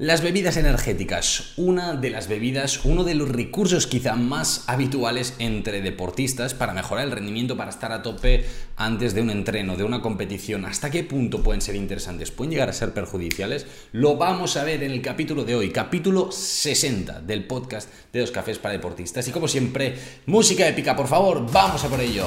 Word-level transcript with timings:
Las 0.00 0.22
bebidas 0.22 0.56
energéticas, 0.56 1.52
una 1.58 1.92
de 1.92 2.08
las 2.08 2.26
bebidas, 2.26 2.86
uno 2.86 3.04
de 3.04 3.14
los 3.14 3.28
recursos 3.28 3.86
quizá 3.86 4.16
más 4.16 4.64
habituales 4.66 5.34
entre 5.38 5.82
deportistas 5.82 6.54
para 6.54 6.72
mejorar 6.72 7.04
el 7.04 7.10
rendimiento, 7.10 7.54
para 7.54 7.68
estar 7.68 7.92
a 7.92 8.00
tope 8.00 8.46
antes 8.76 9.12
de 9.12 9.20
un 9.20 9.28
entreno, 9.28 9.76
de 9.76 9.84
una 9.84 10.00
competición. 10.00 10.64
¿Hasta 10.64 10.90
qué 10.90 11.04
punto 11.04 11.42
pueden 11.42 11.60
ser 11.60 11.76
interesantes? 11.76 12.30
¿Pueden 12.30 12.52
llegar 12.52 12.70
a 12.70 12.72
ser 12.72 12.94
perjudiciales? 12.94 13.66
Lo 13.92 14.16
vamos 14.16 14.56
a 14.56 14.64
ver 14.64 14.82
en 14.84 14.92
el 14.92 15.02
capítulo 15.02 15.44
de 15.44 15.54
hoy, 15.54 15.68
capítulo 15.68 16.32
60 16.32 17.20
del 17.20 17.44
podcast 17.44 17.90
de 18.10 18.20
Dos 18.20 18.30
Cafés 18.30 18.58
para 18.58 18.72
Deportistas. 18.72 19.28
Y 19.28 19.32
como 19.32 19.48
siempre, 19.48 19.98
música 20.24 20.66
épica, 20.66 20.96
por 20.96 21.08
favor, 21.08 21.46
vamos 21.52 21.84
a 21.84 21.88
por 21.88 22.00
ello. 22.00 22.26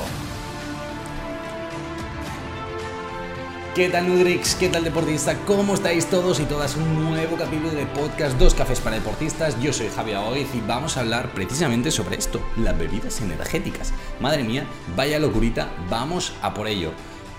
¿Qué 3.75 3.89
tal 3.89 4.07
Nutrix? 4.07 4.53
¿Qué 4.53 4.69
tal 4.69 4.83
deportista? 4.83 5.35
¿Cómo 5.47 5.73
estáis 5.73 6.05
todos 6.05 6.39
y 6.39 6.43
todas? 6.43 6.75
Un 6.77 7.09
nuevo 7.09 7.35
capítulo 7.37 7.71
de 7.71 7.87
podcast 7.87 8.37
Dos 8.37 8.53
Cafés 8.53 8.79
para 8.79 8.97
Deportistas. 8.97 9.59
Yo 9.59 9.73
soy 9.73 9.89
Javier 9.89 10.17
Oiz 10.17 10.53
y 10.53 10.61
vamos 10.61 10.95
a 10.95 10.99
hablar 10.99 11.31
precisamente 11.33 11.89
sobre 11.89 12.17
esto, 12.17 12.39
las 12.55 12.77
bebidas 12.77 13.19
energéticas. 13.21 13.91
Madre 14.19 14.43
mía, 14.43 14.67
vaya 14.95 15.17
locurita, 15.17 15.71
vamos 15.89 16.33
a 16.43 16.53
por 16.53 16.67
ello. 16.67 16.91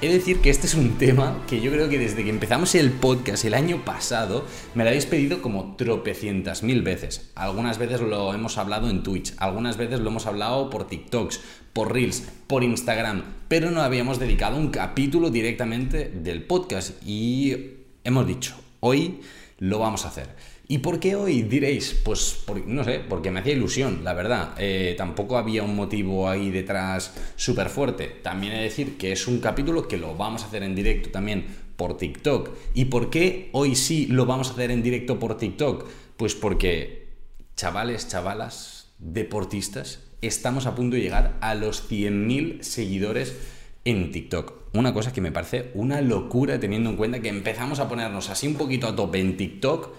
He 0.05 0.09
de 0.09 0.19
decir 0.19 0.43
que 0.43 0.51
este 0.51 0.67
es 0.67 0.75
un 0.75 0.99
tema 0.99 1.43
que 1.49 1.63
yo 1.63 1.73
creo 1.73 1.89
que 1.89 1.99
desde 1.99 2.25
que 2.25 2.29
empezamos 2.29 2.75
el 2.75 2.91
podcast 2.91 3.43
el 3.47 3.55
año 3.55 3.87
pasado 3.87 4.45
me 4.75 4.85
lo 4.85 4.91
habéis 4.91 5.07
pedido 5.07 5.41
como 5.41 5.77
tropecientas 5.77 6.63
mil 6.63 6.83
veces. 6.83 7.31
Algunas 7.35 7.79
veces 7.79 8.03
lo 8.03 8.35
hemos 8.35 8.59
hablado 8.59 8.91
en 8.91 9.03
Twitch, 9.03 9.33
algunas 9.39 9.79
veces 9.79 10.01
lo 10.01 10.11
hemos 10.11 10.27
hablado 10.27 10.69
por 10.69 10.87
TikToks, 10.89 11.41
por 11.73 11.95
Reels, 11.95 12.23
por 12.47 12.65
Instagram, 12.65 13.23
pero 13.49 13.71
no 13.71 13.81
habíamos 13.81 14.19
dedicado 14.19 14.59
un 14.59 14.69
capítulo 14.69 15.31
directamente 15.31 16.11
del 16.11 16.43
podcast 16.43 17.03
y 17.03 17.57
hemos 18.05 18.27
dicho, 18.27 18.57
hoy 18.81 19.21
lo 19.59 19.79
vamos 19.79 20.05
a 20.05 20.09
hacer. 20.09 20.29
¿Y 20.67 20.79
por 20.79 20.99
qué 20.99 21.15
hoy? 21.15 21.43
Diréis, 21.43 22.01
pues 22.05 22.45
no 22.67 22.85
sé, 22.85 23.01
porque 23.07 23.31
me 23.31 23.41
hacía 23.41 23.53
ilusión, 23.53 24.01
la 24.03 24.15
verdad. 24.15 24.55
Eh, 24.59 24.95
tampoco 24.97 25.37
había 25.37 25.63
un 25.63 25.77
motivo 25.77 26.29
ahí 26.29 26.51
detrás 26.51 27.13
súper 27.37 27.69
fuerte. 27.69 28.07
También 28.23 28.55
he 28.55 28.57
de 28.57 28.63
decir 28.65 28.97
que 28.97 29.13
es 29.13 29.27
un 29.29 29.41
capítulo 29.41 29.87
que 29.87 29.99
lo 29.99 30.17
vamos 30.17 30.43
a 30.43 30.47
hacer 30.47 30.63
en 30.63 30.75
directo 30.75 31.11
también 31.11 31.45
por 31.77 31.99
TikTok. 31.99 32.51
¿Y 32.73 32.87
por 32.87 33.11
qué 33.11 33.51
hoy 33.53 33.75
sí 33.75 34.07
lo 34.07 34.25
vamos 34.25 34.49
a 34.49 34.53
hacer 34.53 34.71
en 34.71 34.83
directo 34.83 35.19
por 35.19 35.37
TikTok? 35.37 35.87
Pues 36.17 36.35
porque, 36.35 37.09
chavales, 37.57 38.09
chavalas, 38.09 38.95
deportistas, 38.99 40.01
estamos 40.23 40.65
a 40.65 40.75
punto 40.75 40.97
de 40.97 41.03
llegar 41.03 41.37
a 41.43 41.55
los 41.55 41.91
100.000 41.91 42.63
seguidores 42.63 43.37
en 43.85 44.11
TikTok. 44.13 44.65
Una 44.73 44.95
cosa 44.95 45.13
que 45.13 45.21
me 45.21 45.31
parece 45.31 45.71
una 45.75 46.01
locura 46.01 46.59
teniendo 46.59 46.89
en 46.89 46.97
cuenta 46.97 47.21
que 47.21 47.29
empezamos 47.29 47.81
a 47.81 47.89
ponernos 47.89 48.31
así 48.31 48.47
un 48.47 48.55
poquito 48.55 48.87
a 48.87 48.97
tope 48.97 49.21
en 49.21 49.37
TikTok 49.37 49.91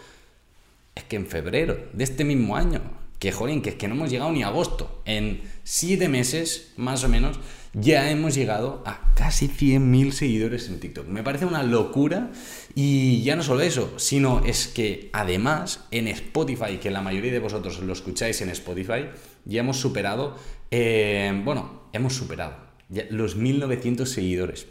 es 0.95 1.03
que 1.03 1.17
en 1.17 1.27
febrero 1.27 1.77
de 1.93 2.03
este 2.03 2.23
mismo 2.23 2.55
año, 2.55 2.81
que 3.19 3.31
joder, 3.31 3.61
que 3.61 3.71
es 3.71 3.75
que 3.75 3.88
no 3.88 3.95
hemos 3.95 4.09
llegado 4.09 4.31
ni 4.31 4.43
a 4.43 4.47
agosto, 4.47 5.01
en 5.05 5.41
siete 5.63 6.09
meses 6.09 6.73
más 6.77 7.03
o 7.03 7.09
menos, 7.09 7.39
ya 7.73 8.09
hemos 8.09 8.35
llegado 8.35 8.81
a 8.85 9.13
casi 9.16 9.49
100.000 9.49 10.11
seguidores 10.11 10.69
en 10.69 10.79
TikTok. 10.79 11.07
Me 11.07 11.23
parece 11.23 11.45
una 11.45 11.61
locura 11.61 12.31
y 12.73 13.21
ya 13.23 13.35
no 13.35 13.43
solo 13.43 13.61
eso, 13.61 13.93
sino 13.97 14.43
es 14.45 14.67
que 14.67 15.09
además 15.11 15.85
en 15.91 16.07
Spotify, 16.07 16.77
que 16.81 16.89
la 16.89 17.01
mayoría 17.01 17.33
de 17.33 17.39
vosotros 17.39 17.79
lo 17.79 17.91
escucháis 17.91 18.41
en 18.41 18.49
Spotify, 18.49 19.07
ya 19.43 19.59
hemos 19.59 19.77
superado, 19.77 20.38
eh, 20.71 21.41
bueno, 21.43 21.89
hemos 21.91 22.13
superado 22.13 22.66
los 23.09 23.38
1.900 23.38 24.05
seguidores. 24.05 24.67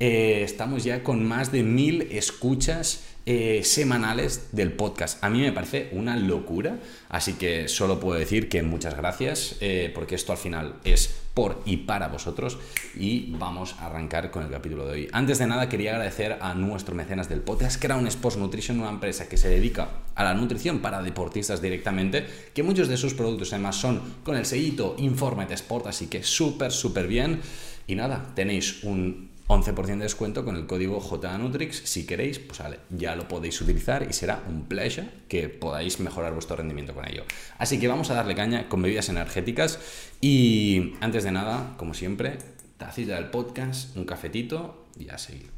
Eh, 0.00 0.42
estamos 0.42 0.82
ya 0.82 1.04
con 1.04 1.24
más 1.24 1.52
de 1.52 1.64
1.000 1.64 2.08
escuchas 2.10 3.04
eh, 3.32 3.62
semanales 3.62 4.48
del 4.50 4.72
podcast. 4.72 5.22
A 5.22 5.30
mí 5.30 5.40
me 5.40 5.52
parece 5.52 5.88
una 5.92 6.16
locura, 6.16 6.80
así 7.08 7.34
que 7.34 7.68
solo 7.68 8.00
puedo 8.00 8.18
decir 8.18 8.48
que 8.48 8.64
muchas 8.64 8.96
gracias, 8.96 9.54
eh, 9.60 9.92
porque 9.94 10.16
esto 10.16 10.32
al 10.32 10.38
final 10.38 10.74
es 10.82 11.14
por 11.32 11.62
y 11.64 11.76
para 11.76 12.08
vosotros 12.08 12.58
y 12.96 13.30
vamos 13.38 13.76
a 13.78 13.86
arrancar 13.86 14.32
con 14.32 14.42
el 14.42 14.50
capítulo 14.50 14.84
de 14.84 14.92
hoy. 14.92 15.08
Antes 15.12 15.38
de 15.38 15.46
nada 15.46 15.68
quería 15.68 15.92
agradecer 15.92 16.38
a 16.40 16.54
nuestro 16.54 16.96
mecenas 16.96 17.28
del 17.28 17.40
podcast, 17.40 17.84
un 17.84 18.08
Sports 18.08 18.36
Nutrition, 18.36 18.80
una 18.80 18.90
empresa 18.90 19.28
que 19.28 19.36
se 19.36 19.48
dedica 19.48 19.90
a 20.16 20.24
la 20.24 20.34
nutrición 20.34 20.80
para 20.80 21.00
deportistas 21.00 21.62
directamente, 21.62 22.26
que 22.52 22.64
muchos 22.64 22.88
de 22.88 22.96
sus 22.96 23.14
productos 23.14 23.52
además 23.52 23.76
son 23.76 24.02
con 24.24 24.36
el 24.36 24.44
sellito 24.44 24.96
Informet 24.98 25.52
Sport, 25.52 25.86
así 25.86 26.08
que 26.08 26.24
súper, 26.24 26.72
súper 26.72 27.06
bien. 27.06 27.38
Y 27.86 27.94
nada, 27.94 28.32
tenéis 28.34 28.82
un 28.82 29.29
11% 29.50 29.84
de 29.84 29.96
descuento 29.96 30.44
con 30.44 30.54
el 30.54 30.66
código 30.66 31.00
JNutrix. 31.00 31.82
Si 31.84 32.06
queréis, 32.06 32.38
pues 32.38 32.60
vale, 32.60 32.78
ya 32.88 33.16
lo 33.16 33.26
podéis 33.26 33.60
utilizar 33.60 34.06
y 34.08 34.12
será 34.12 34.44
un 34.48 34.66
pleasure 34.66 35.08
que 35.28 35.48
podáis 35.48 35.98
mejorar 35.98 36.32
vuestro 36.32 36.54
rendimiento 36.54 36.94
con 36.94 37.04
ello. 37.04 37.24
Así 37.58 37.80
que 37.80 37.88
vamos 37.88 38.10
a 38.10 38.14
darle 38.14 38.36
caña 38.36 38.68
con 38.68 38.80
bebidas 38.80 39.08
energéticas 39.08 39.80
y 40.20 40.94
antes 41.00 41.24
de 41.24 41.32
nada, 41.32 41.74
como 41.78 41.94
siempre, 41.94 42.38
tacita 42.78 43.16
del 43.16 43.30
podcast, 43.30 43.96
un 43.96 44.04
cafetito 44.04 44.86
y 44.96 45.08
a 45.08 45.18
seguir. 45.18 45.50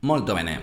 Molto 0.00 0.34
bene. 0.34 0.60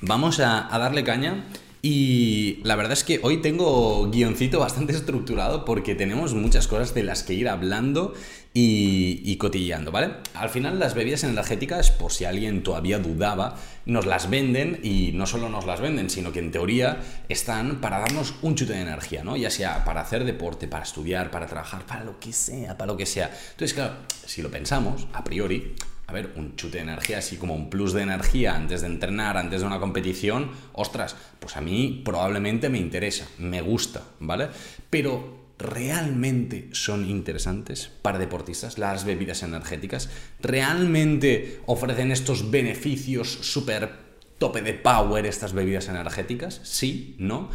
Vamos 0.00 0.40
a, 0.40 0.74
a 0.74 0.78
darle 0.80 1.04
caña 1.04 1.44
y 1.88 2.58
la 2.64 2.74
verdad 2.74 2.94
es 2.94 3.04
que 3.04 3.20
hoy 3.22 3.36
tengo 3.36 4.10
guioncito 4.10 4.58
bastante 4.58 4.92
estructurado 4.92 5.64
porque 5.64 5.94
tenemos 5.94 6.34
muchas 6.34 6.66
cosas 6.66 6.94
de 6.94 7.04
las 7.04 7.22
que 7.22 7.34
ir 7.34 7.48
hablando 7.48 8.12
y, 8.52 9.36
cotilleando, 9.36 9.92
¿vale? 9.92 10.14
Al 10.34 10.48
final 10.48 10.80
las 10.80 10.94
bebidas 10.94 11.22
energéticas, 11.22 11.92
por 11.92 12.10
si 12.10 12.24
alguien 12.24 12.64
todavía 12.64 12.98
dudaba, 12.98 13.54
nos 13.84 14.04
las 14.04 14.28
venden 14.28 14.80
y 14.82 15.12
no 15.12 15.26
solo 15.26 15.48
nos 15.48 15.64
las 15.64 15.80
venden, 15.80 16.10
sino 16.10 16.32
que 16.32 16.40
en 16.40 16.50
teoría 16.50 17.02
están 17.28 17.80
para 17.80 18.00
darnos 18.00 18.34
un 18.42 18.56
chute 18.56 18.72
de 18.72 18.80
energía, 18.80 19.22
¿no? 19.22 19.36
Ya 19.36 19.50
sea 19.50 19.84
para 19.84 20.00
hacer 20.00 20.24
deporte, 20.24 20.66
para 20.66 20.82
estudiar, 20.82 21.30
para 21.30 21.46
trabajar, 21.46 21.86
para 21.86 22.02
lo 22.02 22.18
que 22.18 22.32
sea, 22.32 22.76
para 22.76 22.90
lo 22.90 22.96
que 22.96 23.06
sea. 23.06 23.30
Entonces, 23.52 23.74
claro, 23.74 23.94
si 24.26 24.42
lo 24.42 24.50
pensamos, 24.50 25.06
a 25.12 25.22
priori, 25.22 25.76
a 26.06 26.12
ver, 26.12 26.32
un 26.36 26.54
chute 26.56 26.78
de 26.78 26.84
energía, 26.84 27.18
así 27.18 27.36
como 27.36 27.54
un 27.54 27.68
plus 27.68 27.92
de 27.92 28.02
energía 28.02 28.54
antes 28.54 28.82
de 28.82 28.86
entrenar, 28.86 29.36
antes 29.36 29.60
de 29.60 29.66
una 29.66 29.80
competición, 29.80 30.50
ostras, 30.72 31.16
pues 31.40 31.56
a 31.56 31.60
mí 31.60 32.02
probablemente 32.04 32.68
me 32.68 32.78
interesa, 32.78 33.26
me 33.38 33.60
gusta, 33.60 34.02
¿vale? 34.20 34.48
Pero 34.88 35.46
realmente 35.58 36.68
son 36.72 37.08
interesantes 37.08 37.90
para 38.02 38.18
deportistas, 38.18 38.78
las 38.78 39.04
bebidas 39.04 39.42
energéticas, 39.42 40.10
realmente 40.40 41.60
ofrecen 41.66 42.12
estos 42.12 42.50
beneficios 42.50 43.28
súper 43.42 44.06
tope 44.38 44.60
de 44.60 44.74
power 44.74 45.24
estas 45.26 45.54
bebidas 45.54 45.88
energéticas, 45.88 46.60
sí, 46.62 47.16
¿no? 47.18 47.48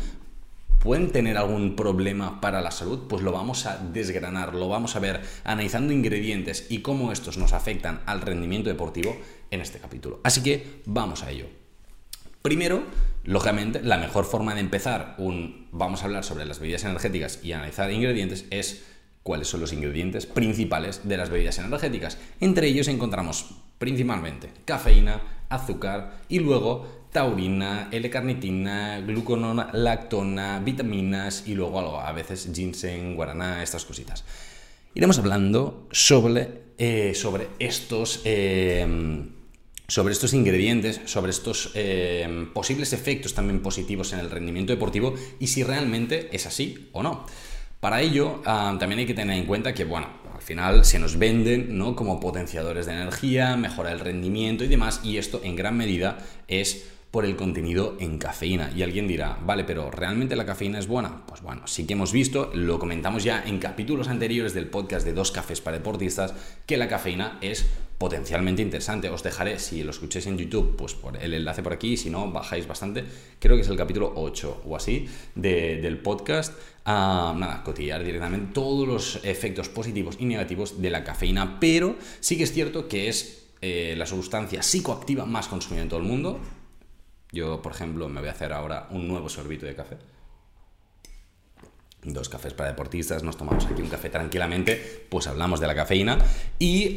¿Pueden 0.83 1.11
tener 1.11 1.37
algún 1.37 1.75
problema 1.75 2.41
para 2.41 2.59
la 2.59 2.71
salud? 2.71 3.07
Pues 3.07 3.21
lo 3.21 3.31
vamos 3.31 3.67
a 3.67 3.77
desgranar, 3.77 4.55
lo 4.55 4.67
vamos 4.67 4.95
a 4.95 4.99
ver 4.99 5.21
analizando 5.43 5.93
ingredientes 5.93 6.65
y 6.69 6.79
cómo 6.79 7.11
estos 7.11 7.37
nos 7.37 7.53
afectan 7.53 8.01
al 8.07 8.21
rendimiento 8.21 8.67
deportivo 8.67 9.15
en 9.51 9.61
este 9.61 9.77
capítulo. 9.77 10.19
Así 10.23 10.41
que 10.41 10.81
vamos 10.85 11.21
a 11.21 11.29
ello. 11.29 11.45
Primero, 12.41 12.81
lógicamente, 13.23 13.83
la 13.83 13.99
mejor 13.99 14.25
forma 14.25 14.55
de 14.55 14.61
empezar 14.61 15.13
un 15.19 15.67
vamos 15.71 16.01
a 16.01 16.05
hablar 16.05 16.23
sobre 16.23 16.45
las 16.45 16.59
bebidas 16.59 16.83
energéticas 16.83 17.39
y 17.43 17.51
analizar 17.51 17.91
ingredientes 17.91 18.45
es 18.49 18.83
cuáles 19.21 19.49
son 19.49 19.61
los 19.61 19.73
ingredientes 19.73 20.25
principales 20.25 21.07
de 21.07 21.17
las 21.17 21.29
bebidas 21.29 21.59
energéticas. 21.59 22.17
Entre 22.39 22.65
ellos 22.65 22.87
encontramos 22.87 23.51
principalmente 23.77 24.49
cafeína, 24.65 25.21
azúcar 25.49 26.21
y 26.27 26.39
luego 26.39 27.00
taurina, 27.11 27.89
L-carnitina, 27.91 28.99
gluconona, 29.01 29.69
lactona, 29.73 30.59
vitaminas 30.59 31.43
y 31.47 31.55
luego 31.55 31.99
a 31.99 32.11
veces 32.11 32.49
ginseng, 32.53 33.15
guaraná, 33.15 33.61
estas 33.61 33.85
cositas. 33.85 34.23
Iremos 34.93 35.19
hablando 35.19 35.87
sobre, 35.91 36.63
eh, 36.77 37.13
sobre 37.15 37.47
estos... 37.59 38.21
Eh, 38.25 39.27
sobre 39.87 40.13
estos 40.13 40.33
ingredientes, 40.33 41.01
sobre 41.03 41.31
estos 41.31 41.71
eh, 41.75 42.47
posibles 42.53 42.93
efectos 42.93 43.33
también 43.33 43.61
positivos 43.61 44.13
en 44.13 44.19
el 44.19 44.31
rendimiento 44.31 44.71
deportivo 44.71 45.15
y 45.37 45.47
si 45.47 45.63
realmente 45.63 46.29
es 46.31 46.45
así 46.45 46.87
o 46.93 47.03
no. 47.03 47.25
Para 47.81 47.99
ello, 47.99 48.41
ah, 48.45 48.77
también 48.79 48.99
hay 48.99 49.05
que 49.05 49.13
tener 49.13 49.37
en 49.37 49.45
cuenta 49.45 49.73
que, 49.73 49.83
bueno, 49.83 50.07
al 50.33 50.41
final 50.41 50.85
se 50.85 50.97
nos 50.97 51.19
venden 51.19 51.77
¿no? 51.77 51.95
como 51.95 52.21
potenciadores 52.21 52.85
de 52.85 52.93
energía, 52.93 53.57
mejora 53.57 53.91
el 53.91 53.99
rendimiento 53.99 54.63
y 54.63 54.69
demás, 54.69 55.01
y 55.03 55.17
esto 55.17 55.41
en 55.43 55.57
gran 55.57 55.75
medida 55.75 56.19
es 56.47 56.90
por 57.11 57.25
el 57.25 57.35
contenido 57.35 57.97
en 57.99 58.17
cafeína. 58.17 58.71
Y 58.73 58.83
alguien 58.83 59.07
dirá, 59.07 59.37
vale, 59.45 59.65
pero 59.65 59.91
¿realmente 59.91 60.37
la 60.37 60.45
cafeína 60.45 60.79
es 60.79 60.87
buena? 60.87 61.25
Pues 61.27 61.41
bueno, 61.41 61.67
sí 61.67 61.85
que 61.85 61.93
hemos 61.93 62.13
visto, 62.13 62.51
lo 62.53 62.79
comentamos 62.79 63.25
ya 63.25 63.43
en 63.45 63.59
capítulos 63.59 64.07
anteriores 64.07 64.53
del 64.53 64.67
podcast 64.67 65.05
de 65.05 65.11
Dos 65.11 65.31
Cafés 65.31 65.59
para 65.59 65.77
Deportistas, 65.77 66.33
que 66.65 66.77
la 66.77 66.87
cafeína 66.87 67.37
es 67.41 67.65
potencialmente 67.97 68.61
interesante. 68.61 69.09
Os 69.09 69.23
dejaré, 69.23 69.59
si 69.59 69.83
lo 69.83 69.91
escucháis 69.91 70.25
en 70.27 70.37
YouTube, 70.37 70.77
pues 70.77 70.93
por 70.93 71.17
el 71.17 71.33
enlace 71.33 71.61
por 71.61 71.73
aquí, 71.73 71.97
si 71.97 72.09
no, 72.09 72.31
bajáis 72.31 72.65
bastante. 72.65 73.03
Creo 73.39 73.57
que 73.57 73.63
es 73.63 73.67
el 73.67 73.77
capítulo 73.77 74.13
8 74.15 74.63
o 74.65 74.75
así 74.77 75.07
del 75.35 75.99
podcast. 75.99 76.57
a 76.85 77.35
nada, 77.37 77.61
cotillar 77.63 78.03
directamente 78.03 78.53
todos 78.53 78.87
los 78.87 79.19
efectos 79.23 79.69
positivos 79.69 80.15
y 80.17 80.25
negativos 80.25 80.81
de 80.81 80.89
la 80.89 81.03
cafeína, 81.03 81.59
pero 81.59 81.95
sí 82.21 82.37
que 82.37 82.43
es 82.45 82.53
cierto 82.53 82.87
que 82.87 83.07
es 83.07 83.49
eh, 83.61 83.93
la 83.95 84.07
sustancia 84.07 84.63
psicoactiva 84.63 85.27
más 85.27 85.47
consumida 85.47 85.83
en 85.83 85.89
todo 85.89 85.99
el 85.99 86.07
mundo 86.07 86.39
Yo, 87.31 87.61
por 87.61 87.73
ejemplo, 87.73 88.09
me 88.09 88.19
voy 88.19 88.29
a 88.29 88.33
hacer 88.33 88.53
ahora 88.53 88.87
un 88.91 89.07
nuevo 89.07 89.29
sorbito 89.29 89.65
de 89.65 89.75
café 89.75 89.97
dos 92.03 92.29
cafés 92.29 92.53
para 92.53 92.69
deportistas, 92.69 93.23
nos 93.23 93.37
tomamos 93.37 93.65
aquí 93.65 93.81
un 93.81 93.89
café 93.89 94.09
tranquilamente, 94.09 95.05
pues 95.09 95.27
hablamos 95.27 95.59
de 95.59 95.67
la 95.67 95.75
cafeína. 95.75 96.17
Y 96.57 96.95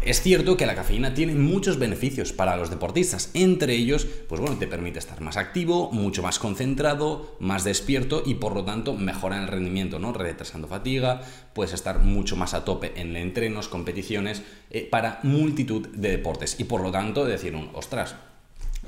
es 0.00 0.22
cierto 0.22 0.56
que 0.56 0.66
la 0.66 0.76
cafeína 0.76 1.14
tiene 1.14 1.34
muchos 1.34 1.78
beneficios 1.78 2.32
para 2.32 2.56
los 2.56 2.70
deportistas. 2.70 3.30
Entre 3.34 3.74
ellos, 3.74 4.06
pues 4.28 4.40
bueno, 4.40 4.56
te 4.56 4.68
permite 4.68 5.00
estar 5.00 5.20
más 5.20 5.36
activo, 5.36 5.90
mucho 5.90 6.22
más 6.22 6.38
concentrado, 6.38 7.36
más 7.40 7.64
despierto 7.64 8.22
y 8.24 8.34
por 8.34 8.54
lo 8.54 8.64
tanto 8.64 8.94
mejora 8.94 9.40
el 9.42 9.48
rendimiento, 9.48 9.98
¿no? 9.98 10.12
Retrasando 10.12 10.68
fatiga, 10.68 11.22
puedes 11.52 11.74
estar 11.74 11.98
mucho 11.98 12.36
más 12.36 12.54
a 12.54 12.64
tope 12.64 12.92
en 13.00 13.16
entrenos, 13.16 13.68
competiciones, 13.68 14.42
eh, 14.70 14.88
para 14.88 15.18
multitud 15.24 15.88
de 15.88 16.10
deportes. 16.10 16.60
Y 16.60 16.64
por 16.64 16.82
lo 16.82 16.92
tanto, 16.92 17.24
decir 17.24 17.56
un, 17.56 17.70
ostras, 17.74 18.14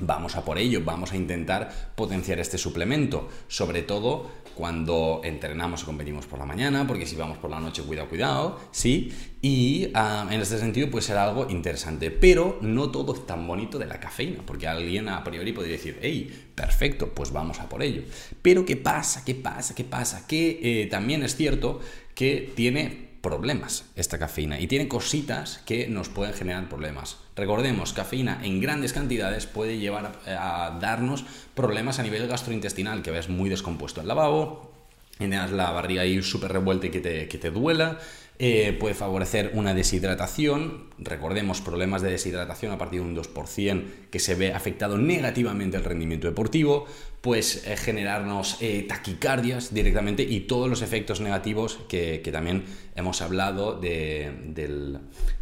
vamos 0.01 0.37
a 0.37 0.45
por 0.45 0.59
ello, 0.59 0.83
vamos 0.85 1.13
a 1.13 1.17
intentar 1.17 1.93
potenciar 1.95 2.39
este 2.39 2.59
suplemento, 2.59 3.29
sobre 3.49 3.83
todo 3.83 4.31
cuando 4.55 5.21
entrenamos 5.25 5.83
o 5.83 5.87
competimos 5.87 6.27
por 6.27 6.39
la 6.39 6.45
mañana, 6.45 6.87
porque 6.87 7.07
si 7.07 7.17
vamos 7.17 7.39
por 7.39 7.51
la 7.51 7.61
noche, 7.61 7.83
cuidado, 7.83 8.09
cuidado, 8.09 8.61
¿sí? 8.73 9.13
Y 9.41 9.89
ah, 9.95 10.29
en 10.31 10.41
este 10.41 10.59
sentido 10.59 10.91
puede 10.91 11.05
ser 11.05 11.17
algo 11.17 11.49
interesante, 11.49 12.11
pero 12.11 12.59
no 12.61 12.91
todo 12.91 13.15
es 13.15 13.27
tan 13.27 13.47
bonito 13.47 13.79
de 13.79 13.87
la 13.87 13.99
cafeína, 14.01 14.43
porque 14.45 14.69
alguien 14.69 15.09
a 15.09 15.25
priori 15.25 15.53
podría 15.53 15.73
decir, 15.73 15.99
hey, 16.03 16.51
perfecto, 16.55 17.09
pues 17.15 17.33
vamos 17.33 17.61
a 17.61 17.69
por 17.69 17.83
ello. 17.83 18.03
Pero 18.43 18.65
¿qué 18.67 18.77
pasa? 18.77 19.25
¿Qué 19.25 19.35
pasa? 19.35 19.75
¿Qué 19.75 19.85
pasa? 19.85 20.27
Que 20.27 20.83
eh, 20.83 20.87
también 20.87 21.23
es 21.23 21.37
cierto 21.37 21.81
que 22.15 22.53
tiene 22.55 23.10
problemas 23.21 23.85
esta 23.97 24.19
cafeína 24.19 24.61
y 24.61 24.67
tiene 24.67 24.89
cositas 24.89 25.61
que 25.67 25.89
nos 25.89 26.09
pueden 26.09 26.35
generar 26.35 26.69
problemas. 26.69 27.19
Recordemos, 27.37 27.93
cafeína 27.93 28.41
en 28.43 28.61
grandes 28.61 28.93
cantidades 28.93 29.47
puede 29.47 29.79
llevar 29.79 30.21
a, 30.27 30.79
darnos 30.81 31.25
problemas 31.55 31.99
a 31.99 32.03
nivel 32.03 32.27
gastrointestinal, 32.29 33.03
que 33.03 33.11
ves 33.11 33.29
muy 33.29 33.51
descompuesto 33.51 34.01
el 34.01 34.09
lavabo, 34.09 34.73
tienes 35.19 35.51
la 35.51 35.71
barriga 35.71 36.03
ahí 36.03 36.23
súper 36.23 36.53
revuelta 36.53 36.87
y 36.87 36.91
que 36.91 37.01
te, 37.01 37.29
que 37.29 37.39
te 37.39 37.51
duela, 37.51 37.99
eh, 38.43 38.73
puede 38.73 38.95
favorecer 38.95 39.51
una 39.53 39.75
deshidratación, 39.75 40.85
recordemos 40.97 41.61
problemas 41.61 42.01
de 42.01 42.11
deshidratación 42.11 42.73
a 42.73 42.79
partir 42.79 43.03
de 43.03 43.07
un 43.07 43.15
2% 43.15 43.85
que 44.11 44.19
se 44.19 44.35
ve 44.35 44.55
afectado 44.55 44.97
negativamente 44.97 45.77
el 45.77 45.85
rendimiento 45.85 46.27
deportivo, 46.27 46.87
pues 47.21 47.67
eh, 47.67 47.77
generarnos 47.77 48.57
eh, 48.63 48.87
taquicardias 48.89 49.75
directamente 49.75 50.23
y 50.23 50.41
todos 50.41 50.71
los 50.71 50.81
efectos 50.81 51.21
negativos 51.21 51.81
que, 51.87 52.27
también 52.33 52.65
hemos 52.97 53.21
hablado 53.21 53.79
de, 53.79 54.33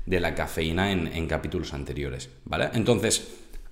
la 0.06 0.34
cafeína 0.34 0.90
en, 0.90 1.06
en, 1.06 1.28
capítulos 1.28 1.74
anteriores, 1.74 2.30
¿vale? 2.46 2.70
Entonces, 2.74 3.28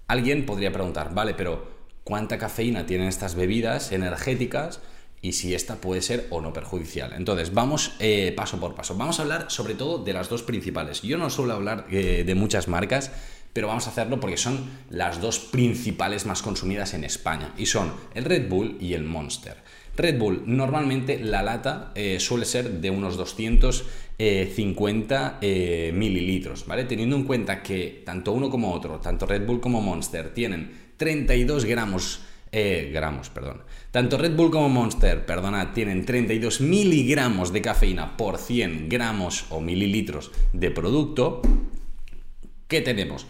alguien 0.06 0.46
podría 0.46 0.70
preguntar, 0.70 1.12
vale, 1.12 1.34
pero 1.34 1.66
¿cuánta 2.04 2.38
cafeína 2.38 2.86
tienen 2.86 3.08
estas 3.08 3.34
bebidas 3.34 3.90
energéticas? 3.90 4.80
Y 5.22 5.32
si 5.32 5.54
esta 5.54 5.76
puede 5.76 6.02
ser 6.02 6.26
o 6.30 6.40
no 6.40 6.52
perjudicial. 6.52 7.12
Entonces, 7.14 7.54
vamos 7.54 7.92
eh, 7.98 8.32
paso 8.36 8.60
por 8.60 8.74
paso. 8.74 8.96
Vamos 8.96 9.18
a 9.18 9.22
hablar 9.22 9.46
sobre 9.48 9.74
todo 9.74 9.98
de 9.98 10.12
las 10.12 10.28
dos 10.28 10.42
principales. 10.42 11.02
Yo 11.02 11.18
no 11.18 11.30
suelo 11.30 11.54
hablar 11.54 11.86
eh, 11.90 12.22
de 12.24 12.34
muchas 12.34 12.68
marcas, 12.68 13.10
pero 13.52 13.66
vamos 13.68 13.86
a 13.86 13.90
hacerlo 13.90 14.18
porque 14.20 14.36
son 14.36 14.68
las 14.90 15.20
dos 15.20 15.38
principales 15.38 16.26
más 16.26 16.42
consumidas 16.42 16.92
en 16.94 17.04
España 17.04 17.54
y 17.56 17.66
son 17.66 17.92
el 18.14 18.24
Red 18.24 18.48
Bull 18.48 18.76
y 18.80 18.94
el 18.94 19.04
Monster. 19.04 19.56
Red 19.96 20.18
Bull, 20.18 20.42
normalmente 20.44 21.18
la 21.18 21.42
lata 21.42 21.92
eh, 21.94 22.20
suele 22.20 22.44
ser 22.44 22.82
de 22.82 22.90
unos 22.90 23.16
250 23.16 25.38
mililitros, 25.40 26.66
¿vale? 26.66 26.84
Teniendo 26.84 27.16
en 27.16 27.24
cuenta 27.24 27.62
que 27.62 28.02
tanto 28.04 28.32
uno 28.32 28.50
como 28.50 28.74
otro, 28.74 29.00
tanto 29.00 29.24
Red 29.24 29.46
Bull 29.46 29.62
como 29.62 29.80
Monster, 29.80 30.34
tienen 30.34 30.72
32 30.98 31.64
gramos 31.64 32.25
eh, 32.52 32.90
gramos, 32.92 33.30
perdón. 33.30 33.62
Tanto 33.90 34.18
Red 34.18 34.36
Bull 34.36 34.50
como 34.50 34.68
Monster, 34.68 35.24
perdona, 35.26 35.72
tienen 35.72 36.04
32 36.04 36.60
miligramos 36.60 37.52
de 37.52 37.62
cafeína 37.62 38.16
por 38.16 38.38
100 38.38 38.88
gramos 38.88 39.46
o 39.50 39.60
mililitros 39.60 40.30
de 40.52 40.70
producto. 40.70 41.42
¿Qué 42.68 42.80
tenemos? 42.82 43.26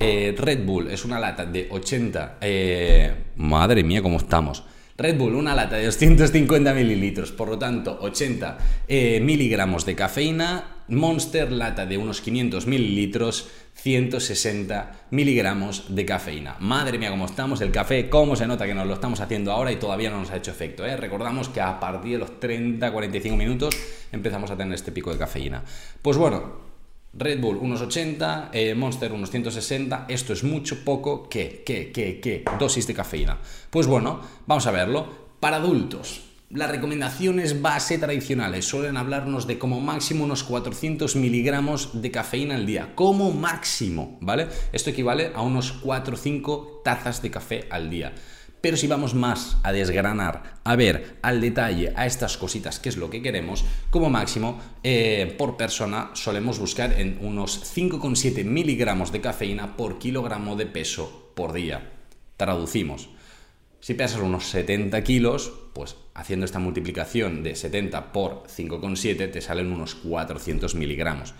Eh, 0.00 0.34
Red 0.36 0.64
Bull 0.64 0.90
es 0.90 1.04
una 1.04 1.18
lata 1.18 1.44
de 1.44 1.68
80... 1.70 2.38
Eh, 2.40 3.14
madre 3.36 3.82
mía, 3.84 4.02
¿cómo 4.02 4.18
estamos? 4.18 4.64
Red 4.96 5.18
Bull, 5.18 5.34
una 5.34 5.54
lata 5.54 5.76
de 5.76 5.86
250 5.86 6.72
mililitros, 6.72 7.32
por 7.32 7.48
lo 7.48 7.58
tanto 7.58 7.98
80 8.00 8.58
eh, 8.88 9.20
miligramos 9.20 9.84
de 9.84 9.94
cafeína. 9.94 10.75
Monster, 10.88 11.50
lata 11.50 11.84
de 11.84 11.98
unos 11.98 12.20
500 12.20 12.66
mililitros, 12.66 13.48
160 13.74 15.06
miligramos 15.10 15.94
de 15.94 16.06
cafeína. 16.06 16.56
Madre 16.60 16.98
mía, 16.98 17.10
cómo 17.10 17.26
estamos, 17.26 17.60
el 17.60 17.72
café, 17.72 18.08
cómo 18.08 18.36
se 18.36 18.46
nota 18.46 18.66
que 18.66 18.74
nos 18.74 18.86
lo 18.86 18.94
estamos 18.94 19.20
haciendo 19.20 19.52
ahora 19.52 19.72
y 19.72 19.76
todavía 19.76 20.10
no 20.10 20.20
nos 20.20 20.30
ha 20.30 20.36
hecho 20.36 20.50
efecto. 20.50 20.86
¿eh? 20.86 20.96
Recordamos 20.96 21.48
que 21.48 21.60
a 21.60 21.80
partir 21.80 22.12
de 22.12 22.18
los 22.18 22.40
30-45 22.40 23.36
minutos 23.36 23.76
empezamos 24.12 24.50
a 24.50 24.56
tener 24.56 24.74
este 24.74 24.92
pico 24.92 25.12
de 25.12 25.18
cafeína. 25.18 25.64
Pues 26.02 26.16
bueno, 26.16 26.66
Red 27.14 27.40
Bull 27.40 27.56
unos 27.56 27.80
80, 27.80 28.50
eh, 28.52 28.74
Monster 28.74 29.12
unos 29.12 29.30
160, 29.30 30.06
esto 30.08 30.32
es 30.32 30.44
mucho, 30.44 30.84
poco, 30.84 31.28
¿qué? 31.28 31.62
¿Qué? 31.64 31.90
¿Qué? 31.90 32.20
¿Qué? 32.20 32.44
Dosis 32.58 32.86
de 32.86 32.94
cafeína. 32.94 33.38
Pues 33.70 33.86
bueno, 33.86 34.20
vamos 34.46 34.66
a 34.66 34.70
verlo. 34.70 35.26
Para 35.40 35.56
adultos, 35.56 36.25
las 36.48 36.70
recomendaciones 36.70 37.60
base 37.60 37.98
tradicionales 37.98 38.66
suelen 38.66 38.96
hablarnos 38.96 39.46
de 39.46 39.58
como 39.58 39.80
máximo 39.80 40.24
unos 40.24 40.44
400 40.44 41.16
miligramos 41.16 42.00
de 42.00 42.10
cafeína 42.10 42.54
al 42.54 42.66
día, 42.66 42.94
como 42.94 43.32
máximo, 43.32 44.16
¿vale? 44.20 44.48
Esto 44.72 44.90
equivale 44.90 45.32
a 45.34 45.42
unos 45.42 45.72
4 45.72 46.14
o 46.14 46.16
5 46.16 46.82
tazas 46.84 47.20
de 47.20 47.30
café 47.30 47.66
al 47.70 47.90
día. 47.90 48.14
Pero 48.60 48.76
si 48.76 48.86
vamos 48.86 49.14
más 49.14 49.58
a 49.64 49.72
desgranar, 49.72 50.60
a 50.64 50.76
ver 50.76 51.18
al 51.22 51.40
detalle 51.40 51.92
a 51.96 52.06
estas 52.06 52.36
cositas, 52.36 52.80
qué 52.80 52.88
es 52.88 52.96
lo 52.96 53.10
que 53.10 53.22
queremos, 53.22 53.64
como 53.90 54.08
máximo 54.08 54.60
eh, 54.82 55.34
por 55.36 55.56
persona 55.56 56.10
solemos 56.14 56.58
buscar 56.58 56.98
en 56.98 57.18
unos 57.20 57.74
5,7 57.76 58.44
miligramos 58.44 59.12
de 59.12 59.20
cafeína 59.20 59.76
por 59.76 59.98
kilogramo 59.98 60.56
de 60.56 60.66
peso 60.66 61.32
por 61.34 61.52
día. 61.52 61.92
Traducimos. 62.36 63.10
Si 63.80 63.94
pesas 63.94 64.20
unos 64.20 64.46
70 64.46 65.02
kilos, 65.04 65.52
pues 65.72 65.96
haciendo 66.14 66.46
esta 66.46 66.58
multiplicación 66.58 67.42
de 67.42 67.54
70 67.54 68.12
por 68.12 68.44
5,7 68.44 69.30
te 69.30 69.40
salen 69.40 69.72
unos 69.72 69.94
400 69.94 70.74
miligramos. 70.74 71.34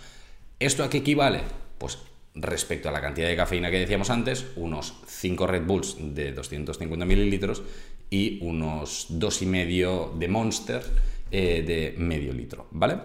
¿Esto 0.59 0.83
a 0.83 0.89
qué 0.89 0.99
equivale? 0.99 1.41
Pues 1.77 1.99
respecto 2.35 2.89
a 2.89 2.91
la 2.91 3.01
cantidad 3.01 3.27
de 3.27 3.35
cafeína 3.35 3.71
que 3.71 3.79
decíamos 3.79 4.09
antes, 4.09 4.45
unos 4.55 4.93
5 5.07 5.47
Red 5.47 5.65
Bulls 5.65 5.97
de 5.99 6.31
250 6.31 7.05
mililitros 7.05 7.63
y 8.09 8.39
unos 8.41 9.07
2,5 9.09 10.13
de 10.17 10.27
Monster 10.27 10.83
eh, 11.31 11.63
de 11.65 11.95
medio 11.97 12.31
litro, 12.31 12.67
¿vale? 12.71 12.97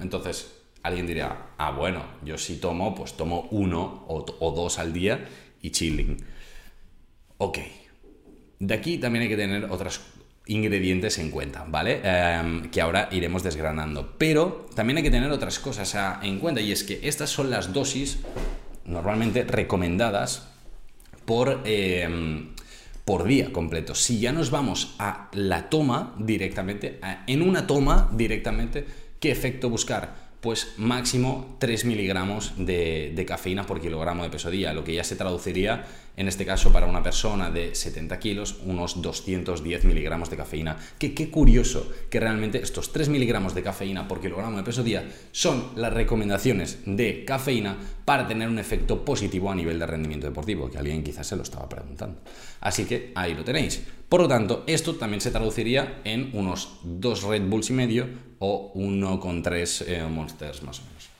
entonces, 0.00 0.50
alguien 0.82 1.06
diría, 1.06 1.48
ah, 1.58 1.72
bueno, 1.72 2.02
yo 2.24 2.38
si 2.38 2.56
tomo, 2.56 2.94
pues 2.94 3.14
tomo 3.14 3.48
uno 3.50 4.06
o, 4.08 4.24
o 4.38 4.50
dos 4.52 4.78
al 4.78 4.94
día 4.94 5.28
y 5.60 5.70
chilling. 5.70 6.16
Ok. 7.36 7.58
De 8.60 8.74
aquí 8.74 8.98
también 8.98 9.24
hay 9.24 9.28
que 9.28 9.36
tener 9.36 9.64
otras 9.70 10.00
ingredientes 10.48 11.18
en 11.18 11.30
cuenta, 11.30 11.64
¿vale? 11.68 12.00
Em, 12.02 12.70
que 12.70 12.80
ahora 12.80 13.08
iremos 13.12 13.42
desgranando. 13.42 14.14
Pero 14.18 14.66
también 14.74 14.96
hay 14.96 15.02
que 15.02 15.10
tener 15.10 15.30
otras 15.30 15.58
cosas 15.58 15.94
en 16.22 16.38
cuenta 16.38 16.60
y 16.60 16.72
es 16.72 16.82
que 16.82 17.00
estas 17.02 17.30
son 17.30 17.50
las 17.50 17.72
dosis 17.72 18.18
normalmente 18.84 19.44
recomendadas 19.44 20.48
por, 21.24 21.60
em, 21.64 22.48
por 23.04 23.24
día 23.24 23.52
completo. 23.52 23.94
Si 23.94 24.18
ya 24.18 24.32
nos 24.32 24.50
vamos 24.50 24.94
a 24.98 25.28
la 25.32 25.68
toma 25.68 26.14
directamente, 26.18 26.98
en 27.26 27.42
una 27.42 27.66
toma 27.66 28.10
directamente, 28.12 28.86
¿qué 29.20 29.30
efecto 29.30 29.70
buscar? 29.70 30.28
pues 30.40 30.74
máximo 30.76 31.56
3 31.58 31.84
miligramos 31.84 32.52
de, 32.56 33.12
de, 33.12 33.26
cafeína 33.26 33.66
por 33.66 33.80
kilogramo 33.80 34.22
de 34.22 34.30
peso 34.30 34.50
día, 34.50 34.72
lo 34.72 34.84
que 34.84 34.94
ya 34.94 35.02
se 35.02 35.16
traduciría 35.16 35.84
en 36.18 36.26
este 36.26 36.44
caso 36.44 36.72
para 36.72 36.86
una 36.86 37.00
persona 37.00 37.48
de 37.48 37.76
70 37.76 38.18
kilos, 38.18 38.56
unos 38.64 39.00
210 39.00 39.84
miligramos 39.84 40.28
de 40.28 40.36
cafeína. 40.36 40.76
Que 40.98 41.14
qué 41.14 41.30
curioso 41.30 41.92
que 42.10 42.18
realmente 42.18 42.58
estos 42.60 42.92
3 42.92 43.08
miligramos 43.08 43.54
de 43.54 43.62
cafeína 43.62 44.08
por 44.08 44.20
kilogramo 44.20 44.56
de 44.56 44.64
peso 44.64 44.82
día 44.82 45.08
son 45.30 45.70
las 45.76 45.94
recomendaciones 45.94 46.80
de 46.86 47.24
cafeína 47.24 47.76
para 48.04 48.26
tener 48.26 48.48
un 48.48 48.58
efecto 48.58 49.04
positivo 49.04 49.48
a 49.52 49.54
nivel 49.54 49.78
de 49.78 49.86
rendimiento 49.86 50.26
deportivo, 50.26 50.68
que 50.68 50.78
alguien 50.78 51.04
quizás 51.04 51.24
se 51.24 51.36
lo 51.36 51.44
estaba 51.44 51.68
preguntando. 51.68 52.20
Así 52.62 52.84
que 52.84 53.12
ahí 53.14 53.34
lo 53.34 53.44
tenéis. 53.44 53.80
Por 54.08 54.20
lo 54.20 54.26
tanto, 54.26 54.64
esto 54.66 54.96
también 54.96 55.20
se 55.20 55.30
traduciría 55.30 56.00
en 56.02 56.30
unos 56.32 56.80
2 56.82 57.22
Red 57.22 57.42
Bulls 57.48 57.70
y 57.70 57.74
medio 57.74 58.08
o 58.40 58.72
1,3 58.74 59.84
eh, 59.86 60.02
Monsters 60.08 60.64
más 60.64 60.80
o 60.80 60.82
menos. 60.82 61.10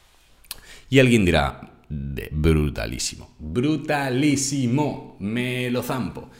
Y 0.90 0.98
alguien 0.98 1.24
dirá, 1.24 1.77
de 1.88 2.28
brutalísimo. 2.32 3.34
Brutalísimo. 3.38 5.16
Me 5.20 5.70
lo 5.70 5.82
zampo. 5.82 6.30